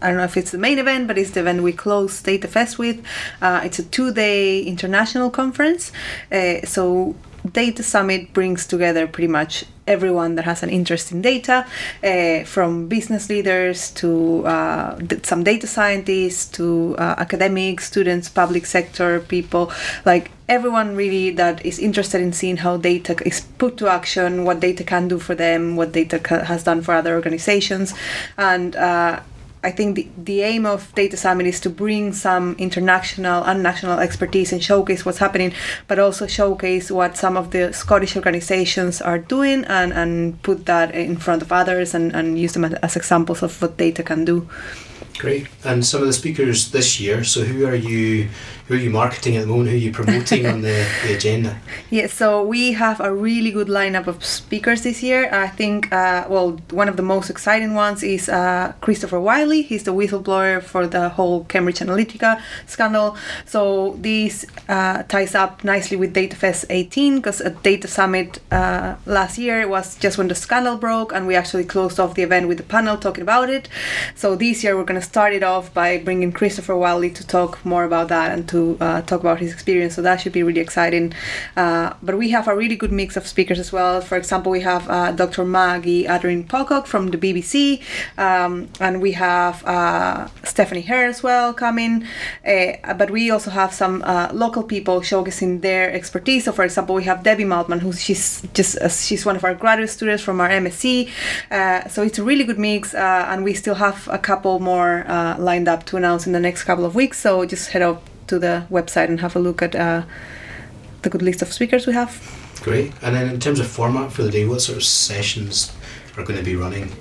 I 0.00 0.08
don't 0.08 0.16
know 0.16 0.24
if 0.24 0.36
it's 0.36 0.52
the 0.52 0.58
main 0.58 0.78
event, 0.78 1.08
but 1.08 1.18
it's 1.18 1.30
the 1.30 1.40
event 1.40 1.62
we 1.62 1.72
close 1.72 2.22
Data 2.22 2.48
Fest 2.48 2.78
with. 2.78 3.04
Uh, 3.42 3.62
it's 3.64 3.78
a 3.78 3.84
two-day 3.84 4.62
international 4.62 5.30
conference, 5.30 5.92
uh, 6.30 6.64
so 6.64 7.16
Data 7.52 7.82
Summit 7.82 8.32
brings 8.32 8.66
together 8.66 9.06
pretty 9.06 9.28
much 9.28 9.64
everyone 9.86 10.34
that 10.34 10.44
has 10.44 10.62
an 10.62 10.68
interest 10.68 11.12
in 11.12 11.22
data, 11.22 11.66
uh, 12.04 12.44
from 12.44 12.88
business 12.88 13.28
leaders 13.30 13.90
to 13.92 14.46
uh, 14.46 14.98
some 15.22 15.42
data 15.42 15.66
scientists 15.66 16.46
to 16.46 16.94
uh, 16.98 17.14
academics, 17.18 17.86
students, 17.86 18.28
public 18.28 18.66
sector 18.66 19.20
people, 19.20 19.72
like 20.04 20.30
everyone 20.48 20.94
really 20.94 21.30
that 21.30 21.64
is 21.64 21.78
interested 21.78 22.20
in 22.20 22.32
seeing 22.32 22.58
how 22.58 22.76
data 22.76 23.16
is 23.26 23.40
put 23.58 23.76
to 23.78 23.88
action, 23.88 24.44
what 24.44 24.60
data 24.60 24.84
can 24.84 25.08
do 25.08 25.18
for 25.18 25.34
them, 25.34 25.74
what 25.76 25.92
data 25.92 26.18
has 26.44 26.64
done 26.64 26.82
for 26.82 26.94
other 26.94 27.14
organizations, 27.14 27.94
and 28.36 28.76
uh, 28.76 29.20
I 29.62 29.70
think 29.70 29.96
the, 29.96 30.08
the 30.16 30.42
aim 30.42 30.66
of 30.66 30.94
Data 30.94 31.16
Summit 31.16 31.46
is 31.46 31.60
to 31.60 31.70
bring 31.70 32.12
some 32.12 32.54
international 32.58 33.42
and 33.44 33.62
national 33.62 33.98
expertise 33.98 34.52
and 34.52 34.62
showcase 34.62 35.04
what's 35.04 35.18
happening, 35.18 35.52
but 35.88 35.98
also 35.98 36.26
showcase 36.26 36.90
what 36.90 37.16
some 37.16 37.36
of 37.36 37.50
the 37.50 37.72
Scottish 37.72 38.14
organizations 38.16 39.02
are 39.02 39.18
doing 39.18 39.64
and, 39.64 39.92
and 39.92 40.40
put 40.42 40.66
that 40.66 40.94
in 40.94 41.16
front 41.16 41.42
of 41.42 41.50
others 41.50 41.94
and, 41.94 42.14
and 42.14 42.38
use 42.38 42.52
them 42.52 42.64
as 42.64 42.96
examples 42.96 43.42
of 43.42 43.60
what 43.60 43.76
data 43.76 44.02
can 44.02 44.24
do. 44.24 44.48
Great. 45.18 45.48
And 45.64 45.84
some 45.84 46.00
of 46.00 46.06
the 46.06 46.12
speakers 46.12 46.70
this 46.70 47.00
year. 47.00 47.24
So 47.24 47.42
who 47.42 47.66
are 47.66 47.74
you? 47.74 48.28
Who 48.68 48.74
are 48.74 48.78
you 48.78 48.90
marketing 48.90 49.34
at 49.36 49.40
the 49.40 49.46
moment? 49.46 49.70
Who 49.70 49.76
are 49.76 49.78
you 49.78 49.90
promoting 49.90 50.44
on 50.44 50.60
the, 50.60 50.86
the 51.02 51.14
agenda? 51.14 51.58
Yeah, 51.88 52.06
so 52.06 52.44
we 52.44 52.72
have 52.72 53.00
a 53.00 53.10
really 53.10 53.50
good 53.50 53.68
lineup 53.68 54.06
of 54.06 54.22
speakers 54.22 54.82
this 54.82 55.02
year. 55.02 55.26
I 55.32 55.48
think, 55.48 55.90
uh, 55.90 56.26
well, 56.28 56.60
one 56.70 56.86
of 56.86 56.98
the 56.98 57.02
most 57.02 57.30
exciting 57.30 57.72
ones 57.72 58.02
is 58.02 58.28
uh, 58.28 58.74
Christopher 58.82 59.20
Wylie. 59.20 59.62
He's 59.62 59.84
the 59.84 59.94
whistleblower 59.94 60.62
for 60.62 60.86
the 60.86 61.08
whole 61.08 61.44
Cambridge 61.44 61.78
Analytica 61.78 62.42
scandal. 62.66 63.16
So 63.46 63.96
this 64.00 64.44
uh, 64.68 65.02
ties 65.04 65.34
up 65.34 65.64
nicely 65.64 65.96
with 65.96 66.14
DataFest 66.14 66.66
18 66.68 67.16
because 67.16 67.40
at 67.40 67.62
Data 67.62 67.88
Summit 67.88 68.38
uh, 68.50 68.96
last 69.06 69.38
year 69.38 69.66
was 69.66 69.96
just 69.96 70.18
when 70.18 70.28
the 70.28 70.34
scandal 70.34 70.76
broke, 70.76 71.10
and 71.14 71.26
we 71.26 71.34
actually 71.34 71.64
closed 71.64 71.98
off 71.98 72.16
the 72.16 72.22
event 72.22 72.48
with 72.48 72.60
a 72.60 72.64
panel 72.64 72.98
talking 72.98 73.22
about 73.22 73.48
it. 73.48 73.66
So 74.14 74.36
this 74.36 74.62
year 74.62 74.76
we're 74.76 74.84
going 74.84 75.00
to 75.00 75.06
start 75.06 75.32
it 75.32 75.42
off 75.42 75.72
by 75.72 75.96
bringing 75.96 76.32
Christopher 76.32 76.76
Wylie 76.76 77.12
to 77.12 77.26
talk 77.26 77.64
more 77.64 77.84
about 77.84 78.08
that 78.08 78.30
and 78.30 78.46
to 78.50 78.57
uh, 78.80 79.02
talk 79.02 79.20
about 79.20 79.38
his 79.38 79.52
experience. 79.52 79.94
So 79.96 80.02
that 80.02 80.16
should 80.20 80.32
be 80.32 80.42
really 80.42 80.60
exciting. 80.60 81.06
Uh, 81.56 81.94
but 82.02 82.14
we 82.22 82.30
have 82.36 82.46
a 82.48 82.54
really 82.62 82.76
good 82.76 82.92
mix 82.92 83.16
of 83.16 83.26
speakers 83.26 83.58
as 83.58 83.70
well. 83.72 84.00
For 84.00 84.16
example, 84.16 84.50
we 84.58 84.62
have 84.72 84.84
uh, 84.88 85.12
Dr. 85.12 85.44
Maggie 85.44 86.04
Aderin-Pocock 86.04 86.86
from 86.86 87.10
the 87.12 87.18
BBC, 87.18 87.82
um, 88.26 88.68
and 88.80 89.00
we 89.00 89.12
have 89.12 89.64
uh, 89.64 90.28
Stephanie 90.44 90.86
Hare 90.90 91.08
as 91.14 91.22
well 91.22 91.52
coming. 91.52 91.94
Uh, 92.46 92.94
but 92.94 93.10
we 93.10 93.30
also 93.30 93.50
have 93.50 93.72
some 93.72 94.02
uh, 94.02 94.28
local 94.32 94.62
people 94.62 95.00
showcasing 95.00 95.60
their 95.60 95.92
expertise. 95.92 96.44
So, 96.44 96.52
for 96.52 96.64
example, 96.64 96.94
we 96.94 97.04
have 97.04 97.22
Debbie 97.22 97.44
Maltman, 97.44 97.80
who 97.80 97.92
she's 97.92 98.42
just 98.54 98.72
she's 99.06 99.24
one 99.24 99.36
of 99.36 99.44
our 99.44 99.54
graduate 99.54 99.90
students 99.90 100.22
from 100.22 100.40
our 100.40 100.48
MSc. 100.48 101.08
so 101.94 102.02
it's 102.02 102.18
a 102.18 102.24
really 102.30 102.44
good 102.44 102.58
mix, 102.58 102.94
and 102.94 103.44
we 103.44 103.54
still 103.54 103.76
have 103.86 104.08
a 104.08 104.18
couple 104.18 104.60
more 104.60 105.04
lined 105.38 105.68
up 105.68 105.84
to 105.86 105.96
announce 105.96 106.26
in 106.26 106.32
the 106.32 106.40
next 106.48 106.64
couple 106.64 106.84
of 106.84 106.94
weeks. 106.94 107.18
So 107.18 107.44
just 107.44 107.70
head 107.70 107.82
up 107.82 108.02
to 108.28 108.38
the 108.38 108.66
website 108.70 109.08
and 109.08 109.20
have 109.20 109.36
a 109.36 109.38
look 109.38 109.62
at 109.62 109.74
uh, 109.74 110.02
the 111.02 111.10
good 111.10 111.22
list 111.22 111.42
of 111.42 111.52
speakers 111.52 111.86
we 111.86 111.92
have. 111.92 112.20
Great. 112.62 112.92
And 113.02 113.14
then 113.14 113.28
in 113.28 113.40
terms 113.40 113.60
of 113.60 113.66
format 113.66 114.12
for 114.12 114.22
the 114.22 114.30
day, 114.30 114.46
what 114.46 114.60
sort 114.60 114.78
of 114.78 114.84
sessions 114.84 115.72
are 116.16 116.24
going 116.24 116.38
to 116.38 116.44
be 116.44 116.56
running? 116.56 116.92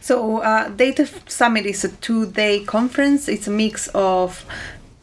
So 0.00 0.38
uh, 0.38 0.68
Data 0.68 1.08
Summit 1.26 1.66
is 1.66 1.84
a 1.84 1.88
two-day 1.88 2.64
conference. 2.64 3.28
It's 3.28 3.46
a 3.46 3.50
mix 3.50 3.88
of 3.94 4.44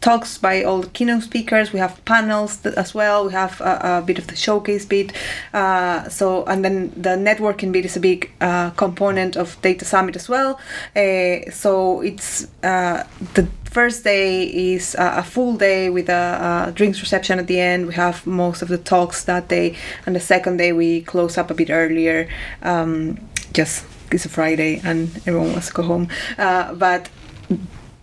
talks 0.03 0.37
by 0.37 0.63
all 0.63 0.81
the 0.81 0.89
keynote 0.89 1.23
speakers. 1.23 1.71
We 1.71 1.79
have 1.79 2.03
panels 2.03 2.65
as 2.65 2.93
well. 2.93 3.25
We 3.25 3.31
have 3.31 3.61
a, 3.61 3.99
a 3.99 4.03
bit 4.05 4.19
of 4.19 4.27
the 4.27 4.35
showcase 4.35 4.85
bit. 4.85 5.13
Uh, 5.53 6.09
so 6.09 6.43
and 6.45 6.63
then 6.63 6.89
the 6.89 7.15
networking 7.15 7.71
bit 7.71 7.85
is 7.85 7.95
a 7.95 8.01
big 8.01 8.29
uh, 8.41 8.71
component 8.71 9.37
of 9.37 9.59
Data 9.61 9.85
Summit 9.85 10.15
as 10.17 10.27
well. 10.27 10.59
Uh, 10.95 11.49
so 11.51 12.01
it's 12.01 12.47
uh, 12.63 13.03
the 13.33 13.47
first 13.63 14.03
day 14.03 14.43
is 14.43 14.93
a, 14.95 15.19
a 15.19 15.23
full 15.23 15.55
day 15.55 15.89
with 15.89 16.09
a, 16.09 16.67
a, 16.67 16.71
drinks 16.73 16.99
reception 16.99 17.39
at 17.39 17.47
the 17.47 17.59
end. 17.59 17.87
We 17.87 17.93
have 17.93 18.27
most 18.27 18.61
of 18.61 18.67
the 18.67 18.77
talks 18.77 19.23
that 19.23 19.47
day, 19.47 19.77
and 20.05 20.15
the 20.15 20.19
second 20.19 20.57
day 20.57 20.73
we 20.73 21.01
close 21.01 21.37
up 21.37 21.49
a 21.49 21.53
bit 21.53 21.69
earlier. 21.69 22.27
Um, 22.61 23.17
just 23.53 23.85
it's 24.11 24.25
a 24.25 24.29
Friday 24.29 24.79
and 24.83 25.09
everyone 25.25 25.53
wants 25.53 25.67
to 25.67 25.73
go 25.73 25.83
home, 25.83 26.07
uh, 26.37 26.73
but 26.73 27.09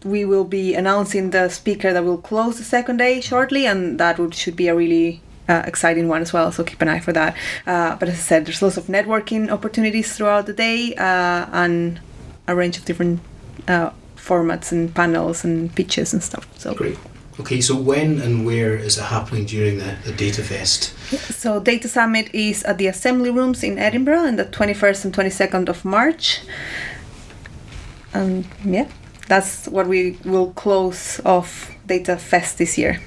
we 0.04 0.25
will 0.25 0.45
be 0.45 0.75
announcing 0.75 1.30
the 1.30 1.49
speaker 1.49 1.92
that 1.92 2.04
will 2.04 2.19
close 2.19 2.59
the 2.59 2.64
second 2.64 2.99
day 2.99 3.21
shortly, 3.21 3.66
and 3.66 3.99
that 3.99 4.19
would, 4.19 4.35
should 4.35 4.57
be 4.57 4.69
a 4.69 4.75
really 4.75 5.21
uh, 5.49 5.62
exciting 5.66 6.09
one 6.09 6.23
as 6.23 6.33
well. 6.33 6.50
So 6.52 6.64
keep 6.64 6.80
an 6.80 6.88
eye 6.88 7.00
for 7.00 7.12
that. 7.12 7.37
Uh, 7.66 7.97
but 7.97 8.09
as 8.09 8.14
I 8.14 8.19
said, 8.19 8.47
there's 8.47 8.62
lots 8.62 8.76
of 8.76 8.85
networking 8.85 9.50
opportunities 9.50 10.16
throughout 10.16 10.47
the 10.47 10.52
day 10.52 10.95
uh, 10.95 11.47
and 11.52 12.00
a 12.47 12.54
range 12.54 12.78
of 12.78 12.85
different 12.85 13.21
uh, 13.69 13.90
formats 14.16 14.73
and 14.73 14.95
panels 14.95 15.45
and 15.45 15.75
pitches 15.75 16.12
and 16.12 16.23
stuff. 16.23 16.47
So 16.59 16.75
great. 16.75 16.99
Okay, 17.38 17.61
so 17.61 17.75
when 17.75 18.21
and 18.21 18.45
where 18.45 18.75
is 18.76 18.99
it 18.99 19.04
happening 19.04 19.47
during 19.47 19.78
the, 19.78 19.97
the 20.04 20.12
Data 20.12 20.42
Fest? 20.42 20.92
So 21.11 21.59
Data 21.59 21.88
Summit 21.88 22.28
is 22.35 22.62
at 22.64 22.76
the 22.76 22.87
Assembly 22.87 23.30
Rooms 23.30 23.62
in 23.62 23.78
Edinburgh 23.78 24.26
on 24.26 24.37
the 24.37 24.45
21st 24.45 25.07
and 25.07 25.14
22nd 25.14 25.69
of 25.69 25.85
March. 25.85 26.42
And 28.12 28.45
yeah, 28.64 28.88
that's 29.30 29.68
what 29.68 29.87
we 29.87 30.18
will 30.25 30.50
close 30.54 31.20
off 31.25 31.70
Data 31.87 32.16
Fest 32.16 32.58
this 32.58 32.76
year. 32.76 32.99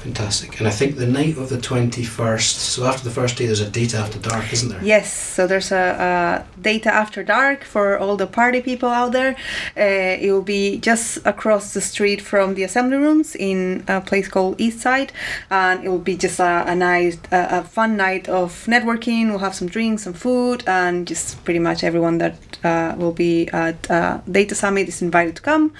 Fantastic. 0.00 0.58
And 0.58 0.66
I 0.66 0.70
think 0.70 0.96
the 0.96 1.06
night 1.06 1.36
of 1.36 1.50
the 1.50 1.58
21st, 1.58 2.40
so 2.40 2.86
after 2.86 3.04
the 3.04 3.10
first 3.10 3.36
day, 3.36 3.44
there's 3.44 3.60
a 3.60 3.68
Data 3.68 3.98
After 3.98 4.18
Dark, 4.18 4.50
isn't 4.50 4.70
there? 4.70 4.82
Yes, 4.82 5.12
so 5.12 5.46
there's 5.46 5.70
a, 5.72 6.46
a 6.56 6.60
Data 6.60 6.90
After 6.92 7.22
Dark 7.22 7.64
for 7.64 7.98
all 7.98 8.16
the 8.16 8.26
party 8.26 8.62
people 8.62 8.88
out 8.88 9.12
there. 9.12 9.36
Uh, 9.76 10.16
it 10.24 10.32
will 10.32 10.42
be 10.42 10.78
just 10.78 11.18
across 11.26 11.74
the 11.74 11.82
street 11.82 12.22
from 12.22 12.54
the 12.54 12.62
assembly 12.62 12.96
rooms 12.96 13.36
in 13.36 13.84
a 13.88 14.00
place 14.00 14.26
called 14.26 14.56
Eastside. 14.56 15.10
And 15.50 15.84
it 15.84 15.90
will 15.90 15.98
be 15.98 16.16
just 16.16 16.40
a, 16.40 16.64
a 16.66 16.74
nice, 16.74 17.18
a, 17.30 17.58
a 17.58 17.62
fun 17.64 17.98
night 17.98 18.26
of 18.26 18.64
networking. 18.66 19.28
We'll 19.28 19.40
have 19.40 19.54
some 19.54 19.68
drinks, 19.68 20.04
some 20.04 20.14
food, 20.14 20.64
and 20.66 21.06
just 21.06 21.44
pretty 21.44 21.60
much 21.60 21.84
everyone 21.84 22.16
that 22.18 22.64
uh, 22.64 22.94
will 22.96 23.12
be 23.12 23.48
at 23.48 23.90
uh, 23.90 24.20
Data 24.30 24.54
Summit 24.54 24.88
is 24.88 25.02
invited 25.02 25.36
to 25.36 25.42
come. 25.42 25.74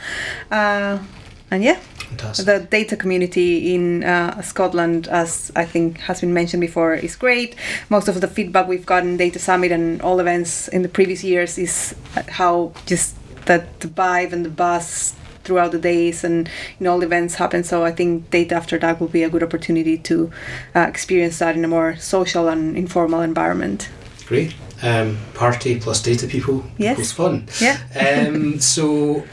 Uh, 0.51 0.99
and 1.51 1.65
yeah, 1.65 1.81
Fantastic. 2.11 2.47
the 2.47 2.59
data 2.61 2.97
community 2.97 3.75
in 3.75 4.05
uh, 4.05 4.43
Scotland, 4.43 5.09
as 5.09 5.51
I 5.57 5.65
think 5.65 5.99
has 6.01 6.21
been 6.21 6.35
mentioned 6.35 6.61
before, 6.61 6.95
is 6.95 7.17
great. 7.17 7.57
Most 7.89 8.09
of 8.09 8.21
the 8.21 8.29
feedback 8.29 8.69
we've 8.69 8.87
gotten 8.87 9.17
Data 9.17 9.39
Summit 9.39 9.73
and 9.73 10.01
all 10.03 10.21
events 10.21 10.69
in 10.69 10.83
the 10.83 10.89
previous 10.89 11.25
years 11.25 11.59
is 11.59 11.95
how 12.29 12.73
just 12.87 13.15
that 13.47 13.81
the 13.81 13.89
vibe 13.89 14.33
and 14.33 14.45
the 14.45 14.51
buzz 14.51 15.15
throughout 15.43 15.73
the 15.73 15.79
days 15.79 16.23
and 16.23 16.49
you 16.79 16.85
know 16.85 16.93
all 16.93 17.03
events 17.03 17.37
happen. 17.37 17.65
So 17.65 17.85
I 17.85 17.93
think 17.93 18.31
Data 18.31 18.55
After 18.55 18.79
Dark 18.79 19.01
will 19.01 19.09
be 19.09 19.23
a 19.23 19.31
good 19.31 19.43
opportunity 19.43 19.97
to 19.99 20.31
uh, 20.77 20.81
experience 20.81 21.39
that 21.39 21.57
in 21.57 21.65
a 21.65 21.69
more 21.69 21.97
social 21.97 22.49
and 22.49 22.77
informal 22.77 23.23
environment. 23.23 23.89
Great. 24.27 24.55
Um, 24.83 25.19
party 25.35 25.79
plus 25.81 26.03
data 26.03 26.27
people 26.27 26.65
Yes. 26.79 26.93
equals 26.93 27.13
fun. 27.13 27.47
Yeah. 27.61 27.79
Um, 28.29 28.61
so, 28.75 29.25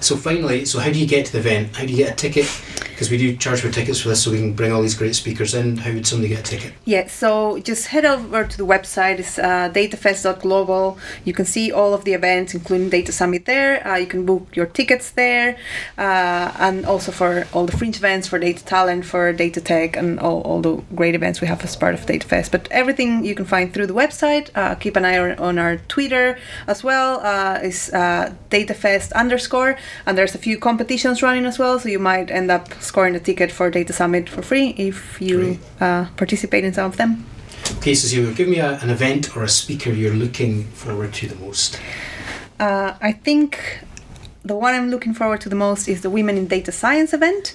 so 0.00 0.16
finally, 0.16 0.64
so 0.64 0.78
how 0.78 0.90
do 0.90 0.98
you 0.98 1.06
get 1.06 1.26
to 1.26 1.32
the 1.32 1.38
event? 1.38 1.76
How 1.76 1.84
do 1.84 1.92
you 1.92 1.96
get 1.96 2.12
a 2.12 2.16
ticket? 2.16 2.50
Because 2.90 3.10
we 3.10 3.18
do 3.18 3.36
charge 3.36 3.60
for 3.60 3.70
tickets 3.70 4.00
for 4.00 4.08
this, 4.10 4.22
so 4.22 4.30
we 4.30 4.38
can 4.38 4.52
bring 4.52 4.70
all 4.70 4.80
these 4.80 4.94
great 4.94 5.16
speakers 5.16 5.52
in. 5.52 5.78
How 5.78 5.92
would 5.92 6.06
somebody 6.06 6.28
get 6.28 6.40
a 6.40 6.42
ticket? 6.42 6.74
Yeah, 6.84 7.08
so 7.08 7.58
just 7.58 7.88
head 7.88 8.04
over 8.04 8.44
to 8.44 8.56
the 8.56 8.64
website. 8.64 9.18
It's 9.18 9.36
uh, 9.36 9.70
datafest.global. 9.74 10.98
You 11.24 11.32
can 11.32 11.44
see 11.44 11.72
all 11.72 11.92
of 11.92 12.04
the 12.04 12.12
events, 12.12 12.54
including 12.54 12.90
Data 12.90 13.10
Summit 13.10 13.46
there. 13.46 13.84
Uh, 13.86 13.96
you 13.96 14.06
can 14.06 14.24
book 14.24 14.46
your 14.54 14.66
tickets 14.66 15.10
there, 15.10 15.56
uh, 15.98 16.52
and 16.58 16.86
also 16.86 17.10
for 17.10 17.48
all 17.52 17.66
the 17.66 17.76
fringe 17.76 17.96
events, 17.96 18.28
for 18.28 18.38
Data 18.38 18.64
Talent, 18.64 19.04
for 19.04 19.32
Data 19.32 19.60
Tech, 19.60 19.96
and 19.96 20.20
all, 20.20 20.42
all 20.42 20.60
the 20.60 20.76
great 20.94 21.16
events 21.16 21.40
we 21.40 21.48
have 21.48 21.64
as 21.64 21.74
part 21.74 21.94
of 21.94 22.06
DataFest. 22.06 22.52
But 22.52 22.68
everything 22.70 23.24
you 23.24 23.34
can 23.34 23.44
find 23.44 23.74
through 23.74 23.88
the 23.88 23.94
website. 23.94 24.50
Uh, 24.54 24.76
keep 24.76 24.94
an 24.94 25.04
eye 25.04 25.18
on, 25.18 25.32
on 25.38 25.58
our 25.58 25.78
Twitter 25.88 26.38
as 26.68 26.84
well. 26.84 27.20
Uh, 27.20 27.58
is 27.62 27.92
uh, 27.92 28.32
DataFest 28.50 29.12
underscore, 29.14 29.76
and 30.06 30.16
there's 30.16 30.34
a 30.34 30.38
few 30.38 30.58
competitions 30.58 31.22
running 31.22 31.46
as 31.46 31.58
well. 31.58 31.78
So 31.78 31.88
you 31.88 31.98
might 31.98 32.30
end 32.30 32.50
up 32.50 32.72
scoring 32.80 33.14
a 33.14 33.20
ticket 33.20 33.50
for 33.52 33.70
Data 33.70 33.92
Summit 33.92 34.28
for 34.28 34.42
free 34.42 34.74
if 34.76 35.20
you 35.20 35.58
uh, 35.80 36.06
participate 36.16 36.64
in 36.64 36.72
some 36.72 36.86
of 36.86 36.96
them. 36.96 37.24
Okay, 37.78 37.94
Cecilia, 37.94 38.32
give 38.32 38.48
me 38.48 38.58
a, 38.58 38.78
an 38.80 38.90
event 38.90 39.36
or 39.36 39.42
a 39.42 39.48
speaker 39.48 39.90
you're 39.90 40.14
looking 40.14 40.64
forward 40.64 41.12
to 41.14 41.28
the 41.28 41.36
most. 41.36 41.80
Uh, 42.60 42.94
I 43.00 43.12
think 43.12 43.80
the 44.44 44.54
one 44.54 44.74
I'm 44.74 44.90
looking 44.90 45.14
forward 45.14 45.40
to 45.42 45.48
the 45.48 45.56
most 45.56 45.88
is 45.88 46.02
the 46.02 46.10
Women 46.10 46.36
in 46.36 46.46
Data 46.46 46.70
Science 46.70 47.14
event. 47.14 47.54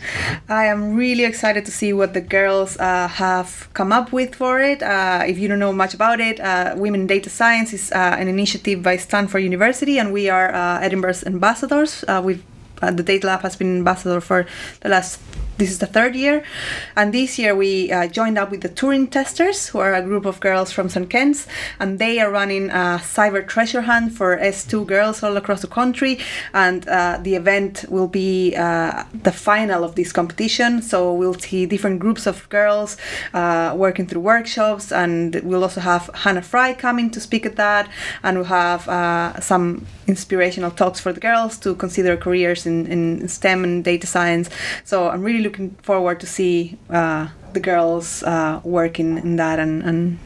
I 0.49 0.65
am 0.65 0.95
really 0.95 1.23
excited 1.23 1.63
to 1.65 1.71
see 1.71 1.93
what 1.93 2.15
the 2.15 2.21
girls 2.21 2.77
uh, 2.79 3.07
have 3.07 3.69
come 3.73 3.93
up 3.93 4.11
with 4.11 4.33
for 4.33 4.59
it. 4.59 4.81
Uh, 4.81 5.23
if 5.27 5.37
you 5.37 5.47
don't 5.47 5.59
know 5.59 5.71
much 5.71 5.93
about 5.93 6.19
it, 6.19 6.39
uh, 6.39 6.73
Women 6.75 7.01
in 7.01 7.07
Data 7.07 7.29
Science 7.29 7.73
is 7.73 7.91
uh, 7.91 8.15
an 8.17 8.27
initiative 8.27 8.81
by 8.81 8.97
Stanford 8.97 9.43
University, 9.43 9.99
and 9.99 10.11
we 10.11 10.29
are 10.29 10.51
uh, 10.51 10.79
Edinburgh's 10.81 11.23
ambassadors. 11.23 12.03
Uh, 12.07 12.21
we've 12.23 12.43
the 12.81 13.03
Data 13.03 13.27
Lab 13.27 13.41
has 13.41 13.57
been 13.57 13.79
ambassador 13.79 14.21
for 14.21 14.45
the 14.79 14.87
last 14.87 15.19
this 15.59 15.69
is 15.69 15.79
the 15.79 15.85
third 15.85 16.15
year. 16.15 16.43
And 16.95 17.13
this 17.13 17.37
year 17.37 17.55
we 17.55 17.91
uh, 17.91 18.07
joined 18.07 18.37
up 18.37 18.49
with 18.49 18.61
the 18.61 18.69
Turing 18.69 19.11
Testers, 19.11 19.67
who 19.67 19.79
are 19.79 19.93
a 19.93 20.01
group 20.01 20.25
of 20.25 20.39
girls 20.39 20.71
from 20.71 20.89
St. 20.89 21.09
Kent's, 21.09 21.47
and 21.79 21.99
they 21.99 22.19
are 22.19 22.31
running 22.31 22.69
a 22.69 22.99
cyber 23.03 23.45
treasure 23.47 23.81
hunt 23.81 24.13
for 24.13 24.37
S2 24.37 24.87
girls 24.87 25.21
all 25.21 25.37
across 25.37 25.61
the 25.61 25.67
country. 25.67 26.17
And 26.53 26.87
uh, 26.87 27.19
the 27.21 27.35
event 27.35 27.85
will 27.89 28.07
be 28.07 28.55
uh, 28.55 29.03
the 29.23 29.31
final 29.31 29.83
of 29.83 29.95
this 29.95 30.11
competition. 30.11 30.81
So 30.81 31.13
we'll 31.13 31.33
see 31.33 31.65
different 31.65 31.99
groups 31.99 32.25
of 32.25 32.47
girls 32.49 32.97
uh, 33.33 33.73
working 33.75 34.07
through 34.07 34.21
workshops, 34.21 34.91
and 34.91 35.35
we'll 35.43 35.63
also 35.63 35.81
have 35.81 36.09
Hannah 36.13 36.41
Fry 36.41 36.73
coming 36.73 37.11
to 37.11 37.19
speak 37.19 37.45
at 37.45 37.57
that, 37.57 37.89
and 38.23 38.37
we'll 38.37 38.45
have 38.45 38.87
uh, 38.87 39.39
some 39.41 39.85
inspirational 40.07 40.71
talks 40.71 40.99
for 40.99 41.11
the 41.11 41.19
girls 41.19 41.57
to 41.59 41.75
consider 41.75 42.15
careers 42.17 42.65
in, 42.65 42.87
in 42.87 43.27
STEM 43.27 43.63
and 43.63 43.83
data 43.83 44.07
science. 44.07 44.49
So 44.83 45.09
I'm 45.09 45.21
really 45.21 45.48
looking 45.49 45.71
forward 45.81 46.19
to 46.19 46.27
see 46.27 46.77
uh, 46.89 47.27
the 47.53 47.59
girls 47.59 48.23
uh, 48.23 48.61
working 48.63 49.17
in 49.17 49.35
that 49.37 49.57
and, 49.59 49.81
and 49.83 50.19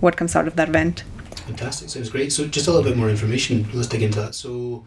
what 0.00 0.16
comes 0.16 0.36
out 0.36 0.46
of 0.46 0.54
that 0.56 0.68
event. 0.68 1.04
Fantastic, 1.46 1.88
sounds 1.88 2.10
great. 2.10 2.32
So 2.32 2.46
just 2.46 2.68
a 2.68 2.70
little 2.70 2.88
bit 2.88 2.96
more 2.96 3.10
information. 3.10 3.66
Let's 3.74 3.88
dig 3.88 4.02
into 4.02 4.20
that. 4.20 4.34
So. 4.34 4.84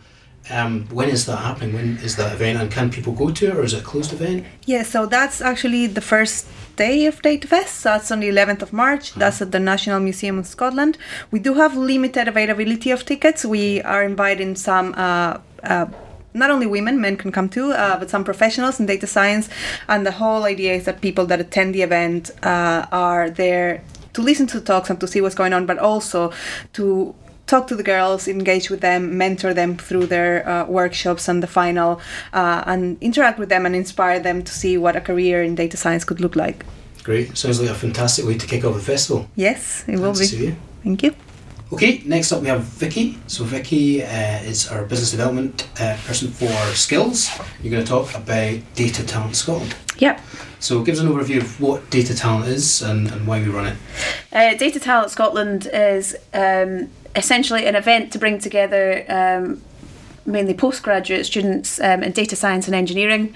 Um, 0.47 0.87
when 0.89 1.09
is 1.09 1.25
that 1.25 1.37
happening? 1.37 1.73
When 1.73 1.97
is 2.07 2.17
that 2.17 2.31
event, 2.31 2.61
and 2.61 2.71
can 2.71 2.91
people 2.91 3.13
go 3.13 3.31
to 3.31 3.47
it, 3.47 3.55
or 3.55 3.63
is 3.63 3.73
it 3.73 3.79
a 3.79 3.83
closed 3.83 4.13
event? 4.13 4.45
Yeah, 4.67 4.83
so 4.83 5.07
that's 5.07 5.41
actually 5.41 5.87
the 5.87 6.01
first 6.01 6.45
day 6.75 7.07
of 7.07 7.19
DataFest. 7.23 7.73
So 7.81 7.89
that's 7.89 8.11
on 8.11 8.19
the 8.19 8.29
11th 8.29 8.61
of 8.61 8.71
March. 8.71 9.09
Uh-huh. 9.09 9.21
That's 9.21 9.41
at 9.41 9.51
the 9.51 9.59
National 9.59 9.99
Museum 9.99 10.37
of 10.37 10.45
Scotland. 10.45 10.99
We 11.31 11.39
do 11.39 11.55
have 11.55 11.75
limited 11.75 12.27
availability 12.27 12.91
of 12.91 13.05
tickets. 13.05 13.43
We 13.43 13.81
are 13.81 14.03
inviting 14.03 14.55
some. 14.55 14.93
Uh, 14.95 15.39
uh, 15.63 15.87
not 16.35 16.51
only 16.51 16.67
women, 16.67 17.01
men 17.01 17.17
can 17.17 17.31
come 17.31 17.49
too, 17.49 17.71
uh, 17.71 17.97
but 17.97 18.09
some 18.09 18.23
professionals 18.23 18.79
in 18.79 18.85
data 18.85 19.07
science. 19.07 19.49
And 19.87 20.05
the 20.05 20.11
whole 20.11 20.43
idea 20.43 20.73
is 20.73 20.85
that 20.85 21.01
people 21.01 21.25
that 21.27 21.39
attend 21.39 21.73
the 21.73 21.81
event 21.81 22.31
uh, 22.43 22.85
are 22.91 23.29
there 23.29 23.81
to 24.13 24.21
listen 24.21 24.47
to 24.47 24.61
talks 24.61 24.89
and 24.89 24.99
to 24.99 25.07
see 25.07 25.21
what's 25.21 25.35
going 25.35 25.53
on, 25.53 25.65
but 25.65 25.77
also 25.77 26.31
to 26.73 27.15
talk 27.47 27.67
to 27.67 27.75
the 27.75 27.83
girls, 27.83 28.27
engage 28.27 28.69
with 28.69 28.81
them, 28.81 29.17
mentor 29.17 29.53
them 29.53 29.77
through 29.77 30.07
their 30.07 30.47
uh, 30.47 30.65
workshops 30.65 31.27
and 31.27 31.43
the 31.43 31.47
final, 31.47 32.01
uh, 32.33 32.63
and 32.65 32.97
interact 33.01 33.37
with 33.39 33.49
them 33.49 33.65
and 33.65 33.75
inspire 33.75 34.19
them 34.19 34.43
to 34.43 34.51
see 34.51 34.77
what 34.77 34.95
a 34.95 35.01
career 35.01 35.43
in 35.43 35.55
data 35.55 35.77
science 35.77 36.03
could 36.03 36.19
look 36.19 36.35
like. 36.35 36.65
Great. 37.03 37.37
Sounds 37.37 37.61
like 37.61 37.69
a 37.69 37.75
fantastic 37.75 38.25
way 38.25 38.35
to 38.37 38.47
kick 38.47 38.63
off 38.65 38.73
the 38.73 38.81
festival. 38.81 39.29
Yes, 39.35 39.83
it 39.83 39.97
Thanks 39.97 40.01
will 40.01 40.13
be. 40.13 40.55
Thank 40.83 41.03
you. 41.03 41.15
Okay, 41.73 42.03
next 42.05 42.31
up 42.31 42.41
we 42.41 42.47
have 42.47 42.61
Vicky. 42.61 43.17
So 43.25 43.43
Vicky 43.43 44.03
uh, 44.03 44.39
is 44.43 44.69
our 44.69 44.85
business 44.85 45.11
development 45.11 45.67
uh, 45.79 45.97
person 46.05 46.29
for 46.29 46.51
Skills. 46.75 47.29
You're 47.61 47.71
going 47.71 47.83
to 47.83 47.89
talk 47.89 48.13
about 48.13 48.59
Data 48.75 49.03
Talent 49.05 49.35
Scotland. 49.35 49.75
Yep. 49.97 50.21
So 50.59 50.83
give 50.83 50.95
us 50.95 51.01
an 51.01 51.07
overview 51.07 51.37
of 51.37 51.59
what 51.59 51.89
Data 51.89 52.15
Talent 52.15 52.47
is 52.47 52.83
and, 52.83 53.11
and 53.11 53.25
why 53.25 53.41
we 53.41 53.49
run 53.49 53.65
it. 53.67 53.77
Uh, 54.31 54.55
Data 54.55 54.79
Talent 54.79 55.09
Scotland 55.09 55.67
is 55.73 56.15
um, 56.35 56.89
essentially 57.15 57.65
an 57.65 57.75
event 57.75 58.13
to 58.13 58.19
bring 58.19 58.37
together 58.37 59.03
um, 59.09 59.61
mainly 60.25 60.53
postgraduate 60.53 61.25
students 61.25 61.79
um, 61.79 62.03
in 62.03 62.11
data 62.11 62.35
science 62.35 62.67
and 62.67 62.75
engineering. 62.75 63.33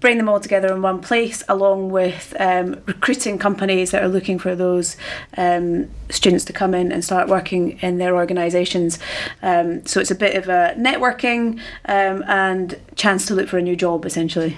Bring 0.00 0.16
them 0.16 0.28
all 0.28 0.40
together 0.40 0.72
in 0.72 0.82
one 0.82 1.00
place, 1.00 1.42
along 1.48 1.90
with 1.90 2.34
um, 2.40 2.80
recruiting 2.86 3.38
companies 3.38 3.90
that 3.90 4.02
are 4.02 4.08
looking 4.08 4.38
for 4.38 4.54
those 4.56 4.96
um, 5.36 5.90
students 6.08 6.44
to 6.46 6.52
come 6.52 6.74
in 6.74 6.90
and 6.90 7.04
start 7.04 7.28
working 7.28 7.78
in 7.80 7.98
their 7.98 8.16
organisations. 8.16 8.98
Um, 9.42 9.84
so 9.86 10.00
it's 10.00 10.10
a 10.10 10.14
bit 10.14 10.36
of 10.36 10.48
a 10.48 10.74
networking 10.78 11.60
um, 11.84 12.24
and 12.26 12.80
chance 12.96 13.26
to 13.26 13.34
look 13.34 13.48
for 13.48 13.58
a 13.58 13.62
new 13.62 13.76
job, 13.76 14.06
essentially. 14.06 14.56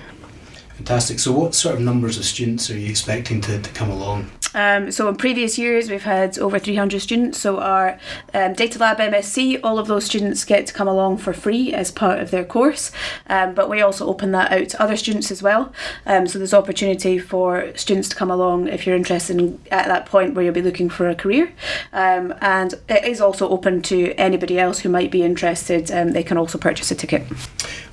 Fantastic. 0.77 1.19
So, 1.19 1.33
what 1.33 1.55
sort 1.55 1.75
of 1.75 1.81
numbers 1.81 2.19
of 2.19 2.25
students 2.25 2.71
are 2.71 2.79
you 2.79 2.89
expecting 2.89 3.41
to, 3.43 3.61
to 3.61 3.71
come 3.71 3.91
along? 3.91 4.31
Um, 4.55 4.91
so 4.91 5.09
in 5.09 5.17
previous 5.17 5.59
years, 5.59 5.91
we've 5.91 6.03
had 6.03 6.39
over 6.39 6.59
300 6.59 7.01
students. 7.01 7.39
So 7.39 7.59
our 7.59 7.99
um, 8.35 8.55
Data 8.55 8.79
Lab 8.79 8.99
MSc, 8.99 9.61
all 9.63 9.79
of 9.79 9.87
those 9.87 10.05
students 10.05 10.45
get 10.45 10.67
to 10.67 10.73
come 10.73 10.89
along 10.89 11.19
for 11.19 11.33
free 11.33 11.73
as 11.73 11.91
part 11.91 12.21
of 12.21 12.31
their 12.31 12.45
course. 12.45 12.93
Um, 13.29 13.55
but 13.55 13.69
we 13.69 13.81
also 13.81 14.07
open 14.07 14.33
that 14.33 14.53
out 14.53 14.69
to 14.71 14.83
other 14.83 14.97
students 14.97 15.31
as 15.31 15.43
well. 15.43 15.73
Um, 16.07 16.27
so 16.27 16.39
there's 16.39 16.55
opportunity 16.55 17.19
for 17.19 17.73
students 17.77 18.09
to 18.11 18.17
come 18.17 18.31
along 18.31 18.69
if 18.69 18.87
you're 18.87 18.97
interested 18.97 19.39
in, 19.39 19.61
at 19.71 19.87
that 19.87 20.07
point 20.07 20.35
where 20.35 20.45
you'll 20.45 20.55
be 20.55 20.63
looking 20.63 20.89
for 20.89 21.09
a 21.09 21.15
career. 21.15 21.53
Um, 21.93 22.35
and 22.41 22.75
it 22.89 23.05
is 23.05 23.21
also 23.21 23.49
open 23.49 23.83
to 23.83 24.13
anybody 24.15 24.59
else 24.59 24.81
who 24.81 24.89
might 24.89 25.11
be 25.11 25.23
interested. 25.23 25.91
Um, 25.91 26.13
they 26.13 26.23
can 26.23 26.37
also 26.37 26.59
purchase 26.59 26.91
a 26.91 26.95
ticket. 26.95 27.23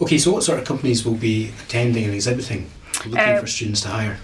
Okay, 0.02 0.18
so 0.18 0.32
what 0.32 0.44
sort 0.44 0.60
of 0.60 0.66
companies 0.66 1.06
will 1.06 1.16
be 1.16 1.52
attending 1.66 2.06
and 2.06 2.14
exhibiting? 2.14 2.70
Looking 3.06 3.20
uh, 3.20 3.40
for 3.40 3.48
students 3.48 3.82
to 3.82 3.88
hire? 3.88 4.18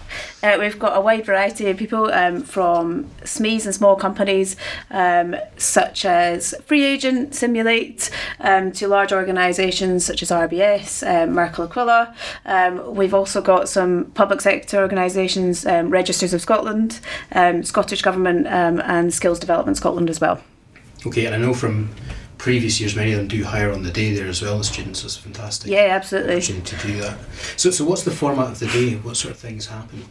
Uh, 0.44 0.58
we've 0.60 0.78
got 0.78 0.98
a 0.98 1.02
wide 1.02 1.26
variety 1.26 1.70
of 1.70 1.78
people 1.78 2.12
um, 2.12 2.42
from 2.42 3.06
SMEs 3.22 3.66
and 3.66 3.74
small 3.74 3.96
companies 3.96 4.56
um, 4.92 5.36
such 5.58 6.06
as 6.06 6.54
Free 6.66 6.84
Agent, 6.84 7.32
Simul8, 7.32 8.10
um, 8.42 8.72
to 8.74 8.88
large 8.88 9.14
organisations 9.14 10.06
such 10.06 10.22
as 10.22 10.30
RBS, 10.30 11.06
um, 11.08 11.32
Merkle 11.34 11.66
Aquila. 11.66 12.16
Um, 12.46 12.96
we've 12.96 13.14
also 13.14 13.42
got 13.42 13.70
some 13.70 14.12
public 14.14 14.42
sector 14.42 14.80
organisations, 14.80 15.66
um, 15.66 15.90
Registers 15.90 16.34
of 16.34 16.42
Scotland, 16.42 17.00
Scottish 17.64 18.02
Government, 18.02 18.48
and 18.48 19.14
Skills 19.14 19.40
Development 19.40 19.78
Scotland 19.78 20.10
as 20.10 20.20
well. 20.20 20.42
Okay, 21.06 21.26
and 21.26 21.36
I 21.36 21.38
know 21.38 21.54
from 21.54 21.90
previous 22.46 22.80
years, 22.80 22.96
many 22.96 23.12
of 23.12 23.18
them 23.18 23.28
do 23.28 23.44
hire 23.44 23.72
on 23.72 23.82
the 23.82 23.90
day 23.90 24.14
there 24.14 24.28
as 24.28 24.40
well 24.40 24.60
as 24.60 24.68
students. 24.68 25.00
So 25.00 25.08
it's 25.08 25.18
fantastic. 25.18 25.72
Yeah, 25.72 25.88
absolutely. 25.90 26.36
Opportunity 26.36 26.78
to 26.78 26.88
do 26.88 27.02
that. 27.02 27.18
So, 27.58 27.72
so 27.72 27.84
what's 27.86 28.04
the 28.04 28.12
format 28.12 28.52
of 28.52 28.60
the 28.60 28.68
day? 28.68 28.98
What 28.98 29.18
sort 29.18 29.34
of 29.34 29.40
things 29.40 29.66
happen? 29.66 30.06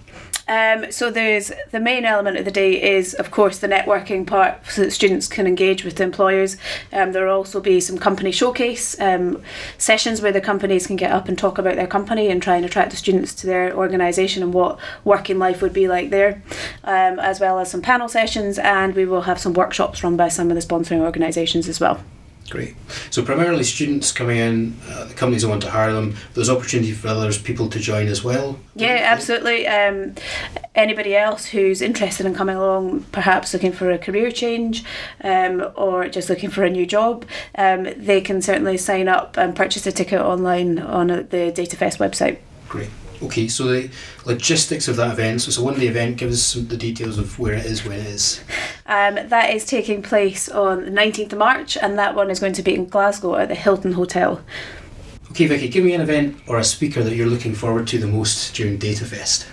Um, 0.49 0.90
so 0.90 1.12
there's 1.12 1.53
the 1.70 1.79
main 1.79 2.05
element 2.05 2.37
of 2.37 2.44
the 2.44 2.51
day 2.51 2.97
is 2.97 3.14
of 3.14 3.31
course 3.31 3.61
the 3.61 3.68
networking 3.68 4.27
part 4.27 4.66
so 4.66 4.83
that 4.83 4.90
students 4.90 5.29
can 5.29 5.47
engage 5.47 5.85
with 5.85 5.94
the 5.94 6.03
employers. 6.03 6.57
Um, 6.92 7.12
there 7.12 7.25
will 7.25 7.37
also 7.37 7.61
be 7.61 7.81
some 7.81 7.99
company 7.99 8.33
showcase 8.33 9.01
um, 9.01 9.40
sessions 9.79 10.20
where 10.20 10.33
the 10.33 10.40
companies 10.40 10.88
can 10.88 10.97
get 10.97 11.12
up 11.12 11.29
and 11.29 11.38
talk 11.38 11.57
about 11.57 11.77
their 11.77 11.87
company 11.87 12.31
and 12.31 12.42
try 12.42 12.57
and 12.57 12.66
attract 12.66 12.90
the 12.90 12.97
students 12.97 13.33
to 13.37 13.47
their 13.47 13.75
organisation 13.77 14.42
and 14.42 14.53
what 14.53 14.81
working 15.05 15.38
life 15.38 15.62
would 15.62 15.73
be 15.73 15.87
like 15.87 16.11
there, 16.11 16.42
um, 16.83 17.20
as 17.20 17.38
well 17.38 17.61
as 17.61 17.70
some 17.70 17.81
panel 17.81 18.09
sessions 18.09 18.59
and 18.59 18.97
we 18.97 19.07
will 19.07 19.23
have 19.23 19.38
some 19.38 19.55
workshops 19.55 20.03
run 20.03 20.16
by 20.16 20.27
some 20.27 20.51
of 20.51 20.57
the 20.57 20.66
sponsoring 20.66 21.01
organisations 21.01 21.68
as 21.68 21.79
well. 21.79 22.01
Great. 22.50 22.76
So 23.11 23.24
primarily 23.24 23.64
students 23.64 24.12
coming 24.12 24.37
in, 24.37 24.76
uh, 24.88 25.04
the 25.04 25.14
companies 25.14 25.42
that 25.42 25.48
want 25.48 25.62
to 25.62 25.70
hire 25.70 25.92
them. 25.92 26.16
There's 26.35 26.50
opportunity 26.50 26.92
for 26.92 27.09
others 27.09 27.38
people 27.38 27.68
to 27.70 27.78
join 27.78 28.07
as 28.07 28.22
well. 28.22 28.59
Yeah, 28.74 29.00
absolutely. 29.02 29.66
Um, 29.66 30.14
anybody 30.74 31.16
else 31.16 31.46
who's 31.46 31.80
interested 31.80 32.26
in 32.26 32.35
coming 32.35 32.57
along, 32.57 33.04
perhaps 33.12 33.54
looking 33.54 33.72
for 33.72 33.90
a 33.90 33.98
career 33.98 34.30
change 34.30 34.85
um, 35.22 35.72
or 35.74 36.09
just 36.09 36.28
looking 36.28 36.50
for 36.50 36.64
a 36.64 36.70
new 36.70 36.87
job, 36.87 37.24
um, 37.57 37.88
they 37.96 38.20
can 38.20 38.42
certainly 38.42 38.76
sign 38.76 39.09
up 39.09 39.38
and 39.38 39.57
purchase 39.57 39.87
a 39.87 39.92
ticket 39.92 40.20
online 40.20 40.78
on 40.78 41.09
the 41.09 41.52
DataFest 41.54 41.98
website. 41.98 42.38
Great. 42.68 42.90
Okay, 43.25 43.49
so 43.49 43.65
the 43.65 43.91
logistics 44.27 44.87
of 44.87 44.97
that 44.97 45.13
event. 45.13 45.43
So 45.43 45.49
it's 45.49 45.57
a 45.57 45.63
one 45.63 45.79
day 45.79 45.89
event. 45.89 46.19
Give 46.19 46.31
us 46.31 46.55
the 46.55 46.77
details 46.77 47.19
of 47.19 47.39
where 47.39 47.55
it 47.55 47.65
is, 47.65 47.85
when 47.85 47.99
it 47.99 48.07
is. 48.07 48.41
Um, 48.87 49.15
that 49.15 49.51
is 49.51 49.65
taking 49.65 50.03
place 50.03 50.49
on 50.49 50.85
the 50.85 50.91
19th 50.91 51.33
of 51.33 51.39
March, 51.39 51.77
and 51.77 51.99
that 51.99 52.15
one 52.15 52.31
is 52.31 52.41
going 52.41 52.53
to 52.53 52.63
be 52.63 52.75
in 52.75 52.87
Glasgow 52.87 53.37
at 53.37 53.49
the 53.49 53.55
Hilton 53.55 53.93
Hotel. 53.93 54.43
Okay, 55.31 55.47
Vicky, 55.47 55.69
give 55.69 55.85
me 55.85 55.95
an 55.95 56.01
event 56.01 56.37
or 56.47 56.59
a 56.59 56.65
speaker 56.65 57.03
that 57.03 57.17
you're 57.17 57.27
looking 57.27 57.55
forward 57.55 57.87
to 57.89 57.99
the 57.99 58.07
most 58.07 58.55
during 58.55 58.79
DataFest. 58.79 59.47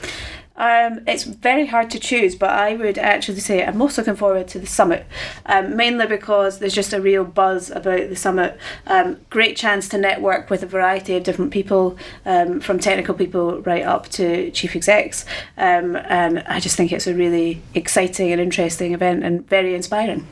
Um, 0.62 1.02
it's 1.08 1.24
very 1.24 1.66
hard 1.66 1.90
to 1.90 2.00
choose, 2.00 2.36
but 2.36 2.52
I 2.52 2.76
would 2.76 3.00
actually 3.00 3.40
say 3.40 3.66
I'm 3.66 3.80
most 3.80 3.98
looking 3.98 4.16
forward 4.16 4.48
to 4.50 4.60
the 4.60 4.68
summit, 4.68 5.08
um, 5.48 5.76
mainly 5.76 6.06
because 6.06 6.60
there's 6.60 6.76
just 6.76 6.94
a 6.94 7.02
real 7.02 7.26
buzz 7.26 7.72
about 7.72 8.10
the 8.10 8.16
summit. 8.16 8.60
Um, 8.86 9.18
great 9.32 9.58
chance 9.58 9.90
to 9.90 9.98
network 9.98 10.52
with 10.52 10.62
a 10.62 10.68
variety 10.68 11.16
of 11.16 11.24
different 11.24 11.50
people, 11.52 11.98
um, 12.28 12.60
from 12.60 12.78
technical 12.78 13.16
people 13.16 13.60
right 13.64 13.84
up 13.84 14.10
to 14.10 14.52
chief 14.52 14.76
execs, 14.76 15.26
um, 15.58 15.96
and 15.96 16.44
I 16.48 16.60
just 16.60 16.78
think 16.78 16.92
it's 16.92 17.08
a 17.08 17.16
really 17.16 17.64
exciting 17.74 18.32
and 18.32 18.40
interesting 18.40 18.94
event 18.94 19.24
and 19.24 19.48
very 19.50 19.74
inspiring. 19.74 20.28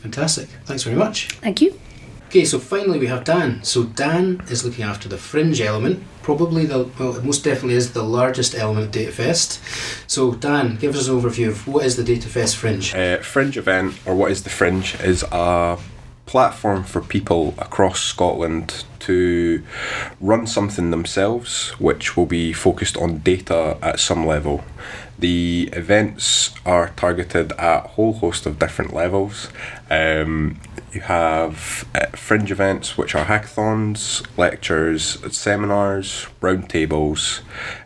Fantastic. 0.00 0.48
Thanks 0.64 0.84
very 0.84 0.96
much. 0.96 1.28
Thank 1.32 1.60
you. 1.60 1.78
Okay, 2.28 2.46
so 2.46 2.58
finally 2.58 2.98
we 2.98 3.08
have 3.08 3.24
Dan. 3.24 3.62
So 3.62 3.84
Dan 3.84 4.40
is 4.48 4.64
looking 4.64 4.84
after 4.84 5.06
the 5.06 5.18
fringe 5.18 5.60
element, 5.60 6.02
probably 6.22 6.66
the 6.66 6.88
well, 6.98 7.16
it 7.16 7.24
most 7.24 7.44
definitely 7.44 7.74
is 7.74 7.92
the 7.92 8.02
largest 8.02 8.54
element 8.54 8.92
DataFest. 8.92 9.60
So 10.08 10.34
Dan, 10.34 10.76
give 10.76 10.94
us 10.94 11.08
an 11.08 11.20
overview 11.20 11.48
of 11.48 11.66
what 11.66 11.84
is 11.84 11.96
the 11.96 12.02
DataFest 12.02 12.56
fringe. 12.56 12.94
Uh, 12.94 13.18
fringe 13.18 13.56
event, 13.56 13.94
or 14.06 14.14
what 14.14 14.30
is 14.30 14.42
the 14.42 14.50
fringe, 14.50 14.94
is 15.00 15.24
a 15.32 15.78
platform 16.26 16.84
for 16.84 17.00
people 17.00 17.54
across 17.58 18.00
Scotland 18.00 18.84
to 19.00 19.62
run 20.20 20.46
something 20.46 20.90
themselves, 20.90 21.70
which 21.78 22.16
will 22.16 22.26
be 22.26 22.52
focused 22.52 22.96
on 22.96 23.18
data 23.18 23.78
at 23.82 24.00
some 24.00 24.26
level. 24.26 24.64
The 25.18 25.68
events 25.74 26.54
are 26.64 26.88
targeted 26.96 27.52
at 27.52 27.84
a 27.84 27.88
whole 27.88 28.14
host 28.14 28.46
of 28.46 28.58
different 28.58 28.94
levels. 28.94 29.48
Um, 29.90 30.58
you 30.92 31.02
have 31.02 31.86
uh, 31.94 32.06
fringe 32.16 32.50
events, 32.50 32.96
which 32.96 33.14
are 33.14 33.26
hackathons, 33.26 34.26
lectures, 34.38 35.18
seminars, 35.36 36.26
roundtables, 36.40 37.40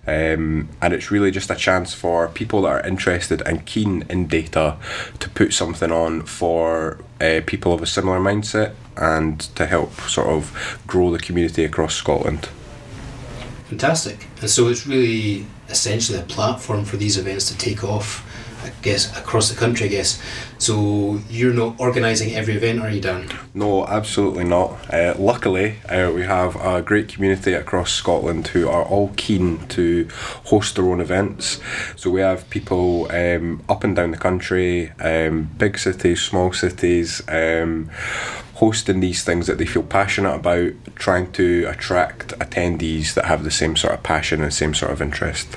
um, 0.06 0.68
and 0.80 0.94
it's 0.94 1.10
really 1.10 1.32
just 1.32 1.50
a 1.50 1.56
chance 1.56 1.92
for 1.92 2.28
people 2.28 2.62
that 2.62 2.68
are 2.68 2.86
interested 2.86 3.42
and 3.42 3.66
keen 3.66 4.06
in 4.08 4.28
data 4.28 4.76
to 5.18 5.28
put 5.30 5.52
something 5.52 5.90
on 5.90 6.22
for 6.22 7.00
uh, 7.20 7.40
people 7.46 7.72
of 7.72 7.82
a 7.82 7.86
similar 7.86 8.20
mindset 8.20 8.74
and 8.96 9.40
to 9.56 9.66
help 9.66 9.92
sort 10.02 10.28
of 10.28 10.80
grow 10.86 11.10
the 11.10 11.18
community 11.18 11.64
across 11.64 11.94
Scotland. 11.94 12.48
Fantastic. 13.68 14.26
And 14.40 14.50
so 14.50 14.68
it's 14.68 14.86
really 14.86 15.46
essentially 15.68 16.18
a 16.18 16.22
platform 16.22 16.84
for 16.84 16.96
these 16.96 17.16
events 17.16 17.48
to 17.50 17.58
take 17.58 17.82
off, 17.82 18.22
I 18.62 18.70
guess, 18.82 19.16
across 19.18 19.50
the 19.50 19.56
country, 19.56 19.86
I 19.86 19.90
guess. 19.90 20.22
So 20.58 21.20
you're 21.28 21.54
not 21.54 21.80
organising 21.80 22.34
every 22.34 22.54
event, 22.54 22.80
are 22.80 22.90
you, 22.90 23.00
Dan? 23.00 23.28
No, 23.52 23.86
absolutely 23.86 24.44
not. 24.44 24.92
Uh, 24.92 25.14
luckily, 25.18 25.76
uh, 25.88 26.12
we 26.14 26.22
have 26.22 26.56
a 26.56 26.82
great 26.82 27.08
community 27.08 27.54
across 27.54 27.90
Scotland 27.92 28.48
who 28.48 28.68
are 28.68 28.84
all 28.84 29.12
keen 29.16 29.66
to 29.68 30.08
host 30.44 30.76
their 30.76 30.84
own 30.84 31.00
events. 31.00 31.58
So 31.96 32.10
we 32.10 32.20
have 32.20 32.48
people 32.50 33.10
um, 33.10 33.62
up 33.68 33.82
and 33.82 33.96
down 33.96 34.10
the 34.10 34.18
country, 34.18 34.92
um, 35.00 35.50
big 35.58 35.78
cities, 35.78 36.20
small 36.20 36.52
cities. 36.52 37.22
Um, 37.28 37.90
hosting 38.64 39.00
these 39.00 39.22
things 39.22 39.46
that 39.46 39.58
they 39.58 39.66
feel 39.66 39.82
passionate 39.82 40.34
about, 40.34 40.72
trying 40.94 41.30
to 41.30 41.66
attract 41.68 42.28
attendees 42.38 43.12
that 43.12 43.26
have 43.26 43.44
the 43.44 43.50
same 43.50 43.76
sort 43.76 43.92
of 43.92 44.02
passion 44.02 44.40
and 44.40 44.54
same 44.54 44.72
sort 44.72 44.90
of 44.90 45.02
interest. 45.02 45.48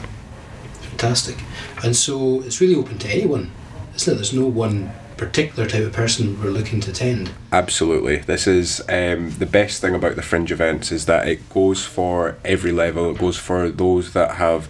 Fantastic. 0.89 1.37
And 1.85 1.95
so 1.95 2.41
it's 2.41 2.59
really 2.59 2.75
open 2.75 2.97
to 2.97 3.07
anyone, 3.07 3.49
isn't 3.95 4.11
it? 4.11 4.15
There's 4.15 4.33
no 4.33 4.45
one 4.45 4.91
particular 5.15 5.69
type 5.69 5.83
of 5.83 5.93
person 5.93 6.37
we're 6.43 6.49
looking 6.49 6.81
to 6.81 6.91
attend. 6.91 7.31
Absolutely. 7.53 8.17
This 8.17 8.45
is 8.45 8.81
um, 8.89 9.31
the 9.39 9.45
best 9.45 9.79
thing 9.79 9.95
about 9.95 10.17
the 10.17 10.21
fringe 10.21 10.51
events 10.51 10.91
is 10.91 11.05
that 11.05 11.29
it 11.29 11.47
goes 11.49 11.85
for 11.85 12.37
every 12.43 12.73
level. 12.73 13.11
It 13.11 13.19
goes 13.19 13.37
for 13.37 13.69
those 13.69 14.11
that 14.13 14.31
have 14.31 14.67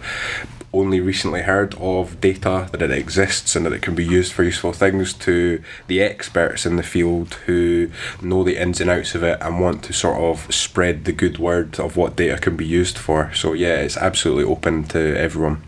only 0.78 1.00
recently 1.00 1.42
heard 1.42 1.74
of 1.76 2.20
data, 2.20 2.68
that 2.72 2.82
it 2.82 2.90
exists 2.90 3.56
and 3.56 3.66
that 3.66 3.72
it 3.72 3.82
can 3.82 3.94
be 3.94 4.04
used 4.04 4.32
for 4.32 4.44
useful 4.44 4.72
things, 4.72 5.12
to 5.14 5.62
the 5.86 6.00
experts 6.00 6.66
in 6.66 6.76
the 6.76 6.82
field 6.82 7.34
who 7.46 7.90
know 8.20 8.44
the 8.44 8.60
ins 8.60 8.80
and 8.80 8.90
outs 8.90 9.14
of 9.14 9.22
it 9.22 9.38
and 9.40 9.60
want 9.60 9.84
to 9.84 9.92
sort 9.92 10.18
of 10.18 10.52
spread 10.54 11.04
the 11.04 11.12
good 11.12 11.38
word 11.38 11.78
of 11.78 11.96
what 11.96 12.16
data 12.16 12.38
can 12.38 12.56
be 12.56 12.66
used 12.66 12.98
for. 12.98 13.32
So, 13.34 13.52
yeah, 13.52 13.76
it's 13.76 13.96
absolutely 13.96 14.44
open 14.44 14.84
to 14.84 15.18
everyone. 15.18 15.62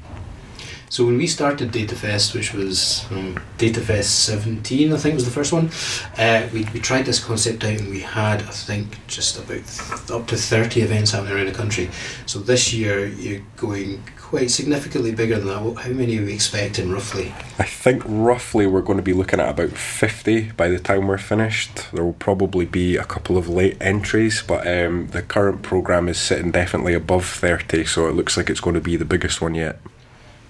So 0.91 1.07
when 1.07 1.19
we 1.19 1.29
started 1.29 1.71
DataFest, 1.71 2.35
which 2.35 2.53
was 2.53 3.07
um, 3.13 3.39
DataFest 3.59 4.03
17, 4.03 4.93
I 4.93 4.97
think 4.97 5.15
was 5.15 5.25
the 5.25 5.31
first 5.31 5.53
one, 5.53 5.71
uh, 6.19 6.49
we, 6.53 6.65
we 6.75 6.81
tried 6.81 7.07
this 7.07 7.23
concept 7.23 7.63
out 7.63 7.79
and 7.79 7.91
we 7.91 8.01
had, 8.01 8.43
I 8.43 8.51
think, 8.51 8.99
just 9.07 9.39
about 9.39 9.65
th- 9.65 10.11
up 10.11 10.27
to 10.27 10.37
30 10.37 10.81
events 10.81 11.13
happening 11.13 11.35
around 11.35 11.47
the 11.47 11.53
country. 11.53 11.91
So 12.27 12.41
this 12.41 12.73
year 12.73 13.07
you're 13.07 13.43
going 13.57 14.03
quite 14.31 14.49
significantly 14.49 15.13
bigger 15.13 15.41
than 15.41 15.49
that. 15.49 15.83
How 15.83 15.91
many 15.91 16.17
are 16.17 16.25
we 16.25 16.33
expecting 16.33 16.93
roughly? 16.93 17.35
I 17.59 17.65
think 17.65 18.05
roughly 18.07 18.65
we're 18.65 18.81
going 18.81 18.99
to 18.99 19.03
be 19.03 19.13
looking 19.13 19.41
at 19.41 19.49
about 19.49 19.73
50 19.73 20.53
by 20.53 20.69
the 20.69 20.79
time 20.79 21.09
we're 21.09 21.19
finished. 21.19 21.91
There 21.93 22.05
will 22.05 22.13
probably 22.13 22.65
be 22.65 22.97
a 22.97 23.03
couple 23.03 23.37
of 23.37 23.49
late 23.49 23.77
entries, 23.81 24.45
but 24.47 24.69
um, 24.69 25.09
the 25.09 25.23
current 25.23 25.63
programme 25.63 26.09
is 26.09 26.17
sitting 26.17 26.53
definitely 26.53 26.95
above 26.95 27.27
30, 27.27 27.85
so 27.87 28.07
it 28.07 28.15
looks 28.15 28.37
like 28.37 28.49
it's 28.49 28.61
going 28.61 28.75
to 28.75 28.81
be 28.81 28.95
the 28.95 29.05
biggest 29.05 29.41
one 29.41 29.57
yet. 29.57 29.81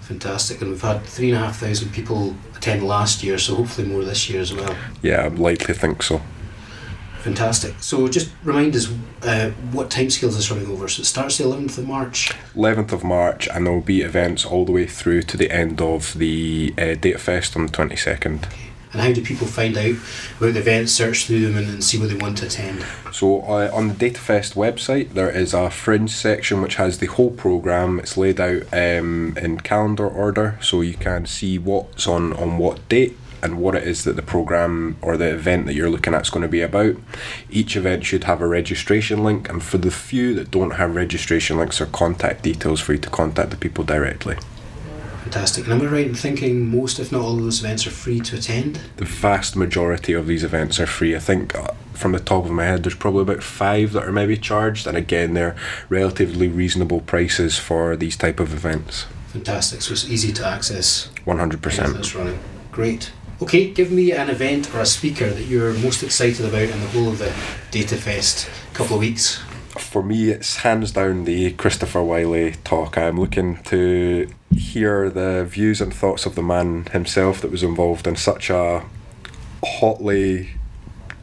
Fantastic. 0.01 0.61
And 0.61 0.69
we've 0.69 0.81
had 0.81 1.01
three 1.01 1.31
and 1.31 1.37
a 1.37 1.47
half 1.47 1.57
thousand 1.57 1.91
people 1.91 2.35
attend 2.55 2.83
last 2.83 3.23
year, 3.23 3.39
so 3.39 3.55
hopefully 3.55 3.87
more 3.87 4.03
this 4.03 4.29
year 4.29 4.41
as 4.41 4.53
well. 4.53 4.75
Yeah, 5.01 5.25
I'd 5.25 5.39
likely 5.39 5.73
to 5.73 5.73
think 5.73 6.03
so. 6.03 6.21
Fantastic. 7.21 7.75
So 7.79 8.07
just 8.07 8.31
remind 8.43 8.75
us 8.75 8.91
uh, 9.21 9.51
what 9.71 9.89
timescales 9.89 10.35
this 10.35 10.49
running 10.49 10.67
over. 10.67 10.87
So 10.87 11.01
it 11.01 11.05
starts 11.05 11.37
the 11.37 11.43
11th 11.43 11.77
of 11.77 11.87
March. 11.87 12.31
11th 12.55 12.91
of 12.91 13.03
March, 13.03 13.47
and 13.47 13.65
there 13.65 13.73
will 13.73 13.81
be 13.81 14.01
events 14.01 14.43
all 14.43 14.65
the 14.65 14.71
way 14.71 14.87
through 14.87 15.21
to 15.23 15.37
the 15.37 15.51
end 15.51 15.81
of 15.81 16.15
the 16.15 16.73
uh, 16.79 16.95
Data 16.95 17.19
Fest 17.19 17.55
on 17.55 17.67
the 17.67 17.71
22nd. 17.71 18.51
And 18.93 19.01
how 19.01 19.13
do 19.13 19.23
people 19.23 19.47
find 19.47 19.77
out 19.77 19.95
about 20.37 20.53
the 20.53 20.59
events, 20.59 20.91
search 20.91 21.25
through 21.25 21.41
them, 21.41 21.55
and 21.55 21.67
then 21.67 21.81
see 21.81 21.97
what 21.97 22.09
they 22.09 22.15
want 22.15 22.39
to 22.39 22.47
attend? 22.47 22.83
So 23.13 23.41
uh, 23.43 23.71
on 23.73 23.87
the 23.87 23.93
DataFest 23.93 24.55
website, 24.55 25.13
there 25.13 25.29
is 25.29 25.53
a 25.53 25.69
fringe 25.69 26.11
section 26.11 26.61
which 26.61 26.75
has 26.75 26.97
the 26.97 27.05
whole 27.05 27.31
program. 27.31 27.99
It's 27.99 28.17
laid 28.17 28.41
out 28.41 28.63
um, 28.73 29.37
in 29.37 29.61
calendar 29.61 30.07
order, 30.07 30.57
so 30.59 30.81
you 30.81 30.95
can 30.95 31.25
see 31.25 31.57
what's 31.57 32.05
on 32.05 32.33
on 32.33 32.57
what 32.57 32.89
date 32.89 33.15
and 33.43 33.59
what 33.59 33.75
it 33.75 33.87
is 33.87 34.03
that 34.03 34.15
the 34.15 34.21
program 34.21 34.97
or 35.01 35.17
the 35.17 35.33
event 35.33 35.65
that 35.65 35.73
you're 35.73 35.89
looking 35.89 36.13
at 36.13 36.23
is 36.23 36.29
going 36.29 36.43
to 36.43 36.47
be 36.47 36.61
about. 36.61 36.95
Each 37.49 37.75
event 37.75 38.05
should 38.05 38.25
have 38.25 38.41
a 38.41 38.47
registration 38.47 39.23
link, 39.23 39.49
and 39.49 39.63
for 39.63 39.77
the 39.77 39.91
few 39.91 40.33
that 40.35 40.51
don't 40.51 40.71
have 40.71 40.95
registration 40.95 41.57
links 41.57 41.81
or 41.81 41.85
contact 41.87 42.43
details 42.43 42.79
for 42.79 42.93
you 42.93 42.99
to 42.99 43.09
contact 43.09 43.49
the 43.51 43.57
people 43.57 43.83
directly. 43.83 44.37
Fantastic. 45.23 45.65
And 45.65 45.73
am 45.73 45.87
I 45.87 45.89
right 45.89 46.07
in 46.07 46.15
thinking 46.15 46.75
most, 46.75 46.99
if 46.99 47.11
not 47.11 47.21
all, 47.21 47.37
of 47.37 47.43
those 47.43 47.63
events 47.63 47.87
are 47.87 47.91
free 47.91 48.19
to 48.21 48.35
attend? 48.35 48.81
The 48.97 49.05
vast 49.05 49.55
majority 49.55 50.13
of 50.13 50.27
these 50.27 50.43
events 50.43 50.79
are 50.79 50.87
free. 50.87 51.15
I 51.15 51.19
think 51.19 51.55
uh, 51.55 51.67
from 51.93 52.11
the 52.11 52.19
top 52.19 52.45
of 52.45 52.51
my 52.51 52.65
head, 52.65 52.83
there's 52.83 52.95
probably 52.95 53.21
about 53.21 53.43
five 53.43 53.93
that 53.93 54.03
are 54.03 54.11
maybe 54.11 54.35
charged, 54.35 54.87
and 54.87 54.97
again, 54.97 55.33
they're 55.33 55.55
relatively 55.89 56.47
reasonable 56.47 57.01
prices 57.01 57.57
for 57.57 57.95
these 57.95 58.17
type 58.17 58.39
of 58.39 58.53
events. 58.53 59.05
Fantastic. 59.27 59.81
So 59.81 59.93
it's 59.93 60.09
easy 60.09 60.33
to 60.33 60.45
access. 60.45 61.09
One 61.23 61.37
hundred 61.37 61.61
percent. 61.61 61.93
that's 61.93 62.13
running. 62.15 62.39
Great. 62.71 63.11
Okay, 63.41 63.71
give 63.71 63.91
me 63.91 64.11
an 64.11 64.29
event 64.29 64.71
or 64.75 64.81
a 64.81 64.85
speaker 64.85 65.27
that 65.27 65.45
you're 65.45 65.73
most 65.73 66.03
excited 66.03 66.45
about 66.45 66.61
in 66.61 66.79
the 66.79 66.87
whole 66.89 67.09
of 67.09 67.17
the 67.17 67.33
Data 67.71 67.97
Fest 67.97 68.47
couple 68.73 68.97
of 68.97 68.99
weeks. 69.01 69.37
For 69.79 70.03
me, 70.03 70.29
it's 70.29 70.57
hands 70.57 70.91
down 70.91 71.23
the 71.23 71.53
Christopher 71.53 72.03
Wylie 72.03 72.53
talk. 72.63 72.99
I'm 72.99 73.19
looking 73.19 73.63
to 73.63 74.29
hear 74.55 75.09
the 75.09 75.43
views 75.43 75.81
and 75.81 75.91
thoughts 75.91 76.27
of 76.27 76.35
the 76.35 76.43
man 76.43 76.85
himself 76.91 77.41
that 77.41 77.49
was 77.49 77.63
involved 77.63 78.05
in 78.05 78.15
such 78.15 78.51
a 78.51 78.83
hotly 79.63 80.51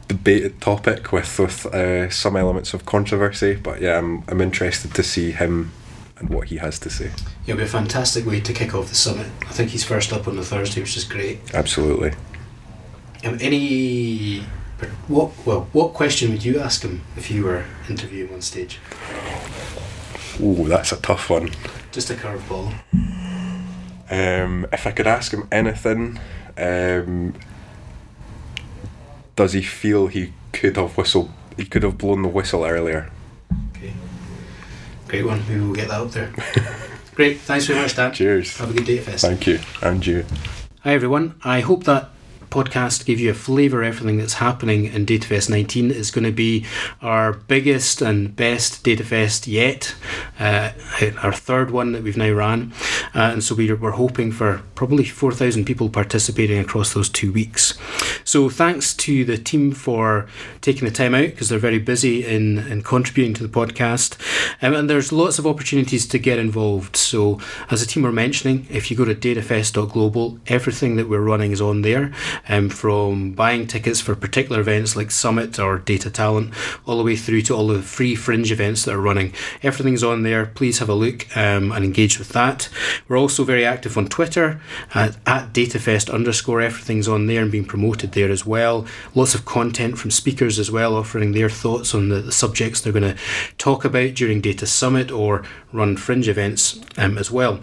debated 0.09 0.59
topic 0.59 1.13
with 1.13 1.39
with 1.39 1.67
uh, 1.67 2.09
some 2.09 2.35
elements 2.35 2.73
of 2.73 2.85
controversy. 2.85 3.55
But 3.55 3.81
yeah, 3.81 3.97
I'm 3.97 4.25
I'm 4.27 4.41
interested 4.41 4.93
to 4.95 5.03
see 5.03 5.31
him 5.31 5.71
and 6.19 6.29
what 6.29 6.49
he 6.49 6.57
has 6.57 6.79
to 6.79 6.89
say. 6.89 7.11
It'll 7.45 7.57
be 7.57 7.63
a 7.63 7.67
fantastic 7.67 8.25
way 8.25 8.41
to 8.41 8.53
kick 8.53 8.75
off 8.75 8.89
the 8.89 8.95
summit. 8.95 9.27
I 9.41 9.51
think 9.51 9.71
he's 9.71 9.83
first 9.83 10.13
up 10.13 10.27
on 10.27 10.35
the 10.35 10.43
Thursday, 10.43 10.81
which 10.81 10.97
is 10.97 11.03
great. 11.03 11.39
Absolutely. 11.53 12.13
Um, 13.25 13.37
any 13.41 14.45
what 15.07 15.31
well 15.45 15.67
what 15.73 15.93
question 15.93 16.31
would 16.31 16.45
you 16.45 16.57
ask 16.59 16.83
him 16.83 17.01
if 17.17 17.29
you 17.29 17.43
were 17.43 17.65
interviewing 17.89 18.33
on 18.33 18.41
stage? 18.41 18.79
Oh, 20.41 20.67
that's 20.67 20.91
a 20.91 20.97
tough 20.97 21.29
one. 21.29 21.51
Just 21.91 22.09
a 22.09 22.13
curveball. 22.13 22.73
Um, 24.11 24.65
if 24.71 24.87
I 24.87 24.91
could 24.91 25.07
ask 25.07 25.33
him 25.33 25.47
anything, 25.51 26.19
um, 26.57 27.33
does 29.35 29.53
he 29.53 29.61
feel 29.61 30.07
he 30.07 30.33
could 30.53 30.77
have 30.77 30.97
whistled? 30.97 31.31
He 31.57 31.65
could 31.65 31.83
have 31.83 31.97
blown 31.97 32.21
the 32.21 32.29
whistle 32.29 32.63
earlier. 32.63 33.11
Great 35.09 35.25
one. 35.25 35.39
Maybe 35.47 35.59
we'll 35.59 35.73
get 35.73 35.87
that 35.87 36.01
up 36.01 36.11
there. 36.11 36.31
Great. 37.15 37.39
Thanks 37.39 37.65
very 37.65 37.81
much, 37.81 37.95
Dan. 37.95 38.13
Cheers. 38.13 38.57
Have 38.57 38.69
a 38.69 38.73
good 38.73 38.85
day 38.85 38.99
at 38.99 39.05
Fest. 39.05 39.25
Thank 39.25 39.47
you, 39.47 39.59
and 39.81 40.05
you. 40.05 40.23
Hi 40.81 40.93
everyone. 40.93 41.33
I 41.43 41.61
hope 41.61 41.83
that 41.85 42.11
podcast 42.49 43.05
give 43.05 43.19
you 43.19 43.31
a 43.31 43.33
flavour 43.33 43.81
of 43.83 43.89
everything 43.89 44.17
that's 44.17 44.35
happening 44.35 44.85
in 44.85 45.05
DataFest 45.05 45.49
19. 45.49 45.91
It's 45.91 46.11
going 46.11 46.25
to 46.25 46.31
be 46.31 46.65
our 47.01 47.33
biggest 47.33 48.01
and 48.01 48.35
best 48.35 48.83
DataFest 48.83 49.47
yet, 49.47 49.95
uh, 50.39 50.71
our 51.21 51.33
third 51.33 51.71
one 51.71 51.91
that 51.91 52.03
we've 52.03 52.17
now 52.17 52.31
ran. 52.31 52.73
Uh, 53.13 53.31
and 53.33 53.43
so 53.43 53.55
we're, 53.55 53.75
we're 53.75 53.91
hoping 53.91 54.31
for 54.31 54.61
probably 54.75 55.03
4,000 55.03 55.65
people 55.65 55.89
participating 55.89 56.59
across 56.59 56.93
those 56.93 57.09
two 57.09 57.31
weeks. 57.31 57.77
So 58.23 58.49
thanks 58.49 58.93
to 58.95 59.25
the 59.25 59.37
team 59.37 59.71
for 59.71 60.27
taking 60.61 60.85
the 60.85 60.93
time 60.93 61.15
out 61.15 61.27
because 61.27 61.49
they're 61.49 61.59
very 61.59 61.79
busy 61.79 62.25
in, 62.25 62.59
in 62.59 62.83
contributing 62.83 63.33
to 63.35 63.45
the 63.45 63.49
podcast. 63.49 64.17
Um, 64.61 64.73
and 64.73 64.89
there's 64.89 65.11
lots 65.11 65.39
of 65.39 65.47
opportunities 65.47 66.07
to 66.07 66.19
get 66.19 66.39
involved. 66.39 66.95
So 66.95 67.39
as 67.69 67.81
the 67.81 67.85
team 67.85 68.03
were 68.03 68.11
mentioning, 68.11 68.67
if 68.69 68.89
you 68.89 68.97
go 68.97 69.05
to 69.05 69.15
datafest.global, 69.15 70.39
everything 70.47 70.95
that 70.95 71.09
we're 71.09 71.21
running 71.21 71.51
is 71.51 71.61
on 71.61 71.81
there. 71.81 72.13
Um, 72.47 72.69
from 72.69 73.33
buying 73.33 73.67
tickets 73.67 73.99
for 73.99 74.15
particular 74.15 74.61
events 74.61 74.95
like 74.95 75.11
Summit 75.11 75.59
or 75.59 75.77
Data 75.77 76.09
Talent, 76.09 76.53
all 76.85 76.97
the 76.97 77.03
way 77.03 77.15
through 77.15 77.41
to 77.43 77.55
all 77.55 77.67
the 77.67 77.81
free 77.81 78.15
fringe 78.15 78.51
events 78.51 78.85
that 78.85 78.95
are 78.95 79.01
running. 79.01 79.33
Everything's 79.63 80.03
on 80.03 80.23
there. 80.23 80.45
Please 80.45 80.79
have 80.79 80.89
a 80.89 80.93
look 80.93 81.25
um, 81.35 81.71
and 81.71 81.83
engage 81.83 82.19
with 82.19 82.29
that. 82.29 82.69
We're 83.07 83.17
also 83.17 83.43
very 83.43 83.65
active 83.65 83.97
on 83.97 84.07
Twitter 84.07 84.61
at, 84.93 85.17
at 85.25 85.53
DataFest 85.53 86.13
underscore. 86.13 86.61
Everything's 86.61 87.07
on 87.07 87.27
there 87.27 87.41
and 87.41 87.51
being 87.51 87.65
promoted 87.65 88.13
there 88.13 88.31
as 88.31 88.45
well. 88.45 88.85
Lots 89.15 89.35
of 89.35 89.45
content 89.45 89.97
from 89.97 90.11
speakers 90.11 90.59
as 90.59 90.71
well, 90.71 90.95
offering 90.95 91.31
their 91.31 91.49
thoughts 91.49 91.93
on 91.93 92.09
the, 92.09 92.21
the 92.21 92.31
subjects 92.31 92.81
they're 92.81 92.93
going 92.93 93.15
to 93.15 93.21
talk 93.57 93.85
about 93.85 94.13
during 94.13 94.41
Data 94.41 94.65
Summit 94.65 95.11
or 95.11 95.43
run 95.71 95.95
fringe 95.97 96.27
events 96.27 96.79
um, 96.97 97.17
as 97.17 97.29
well. 97.31 97.59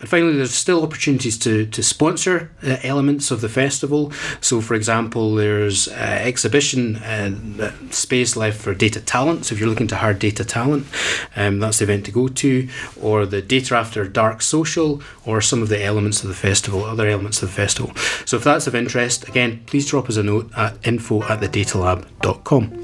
And 0.00 0.08
finally, 0.08 0.36
there's 0.36 0.54
still 0.54 0.82
opportunities 0.82 1.38
to, 1.38 1.66
to 1.66 1.82
sponsor 1.82 2.50
uh, 2.62 2.76
elements 2.82 3.30
of 3.30 3.40
the 3.40 3.48
festival. 3.48 4.12
So, 4.40 4.60
for 4.60 4.74
example, 4.74 5.34
there's 5.34 5.88
uh, 5.88 5.92
exhibition 5.92 6.96
uh, 6.96 7.72
space 7.90 8.36
left 8.36 8.60
for 8.60 8.74
data 8.74 9.00
talent. 9.00 9.46
So, 9.46 9.54
if 9.54 9.60
you're 9.60 9.68
looking 9.68 9.88
to 9.88 9.96
hire 9.96 10.14
data 10.14 10.44
talent, 10.44 10.86
um, 11.34 11.60
that's 11.60 11.78
the 11.78 11.84
event 11.84 12.04
to 12.06 12.12
go 12.12 12.28
to, 12.28 12.68
or 13.00 13.26
the 13.26 13.42
Data 13.42 13.76
After 13.76 14.06
Dark 14.06 14.42
Social, 14.42 15.02
or 15.24 15.40
some 15.40 15.62
of 15.62 15.68
the 15.68 15.82
elements 15.82 16.22
of 16.22 16.28
the 16.28 16.34
festival, 16.34 16.84
other 16.84 17.08
elements 17.08 17.42
of 17.42 17.48
the 17.48 17.54
festival. 17.54 17.94
So, 18.24 18.36
if 18.36 18.44
that's 18.44 18.66
of 18.66 18.74
interest, 18.74 19.28
again, 19.28 19.62
please 19.66 19.88
drop 19.88 20.08
us 20.08 20.16
a 20.16 20.22
note 20.22 20.50
at 20.56 20.86
info 20.86 21.22
at 21.24 21.40
thedatalab.com. 21.40 22.82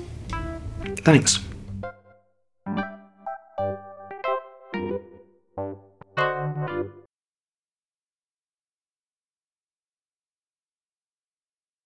Thanks. 1.04 1.51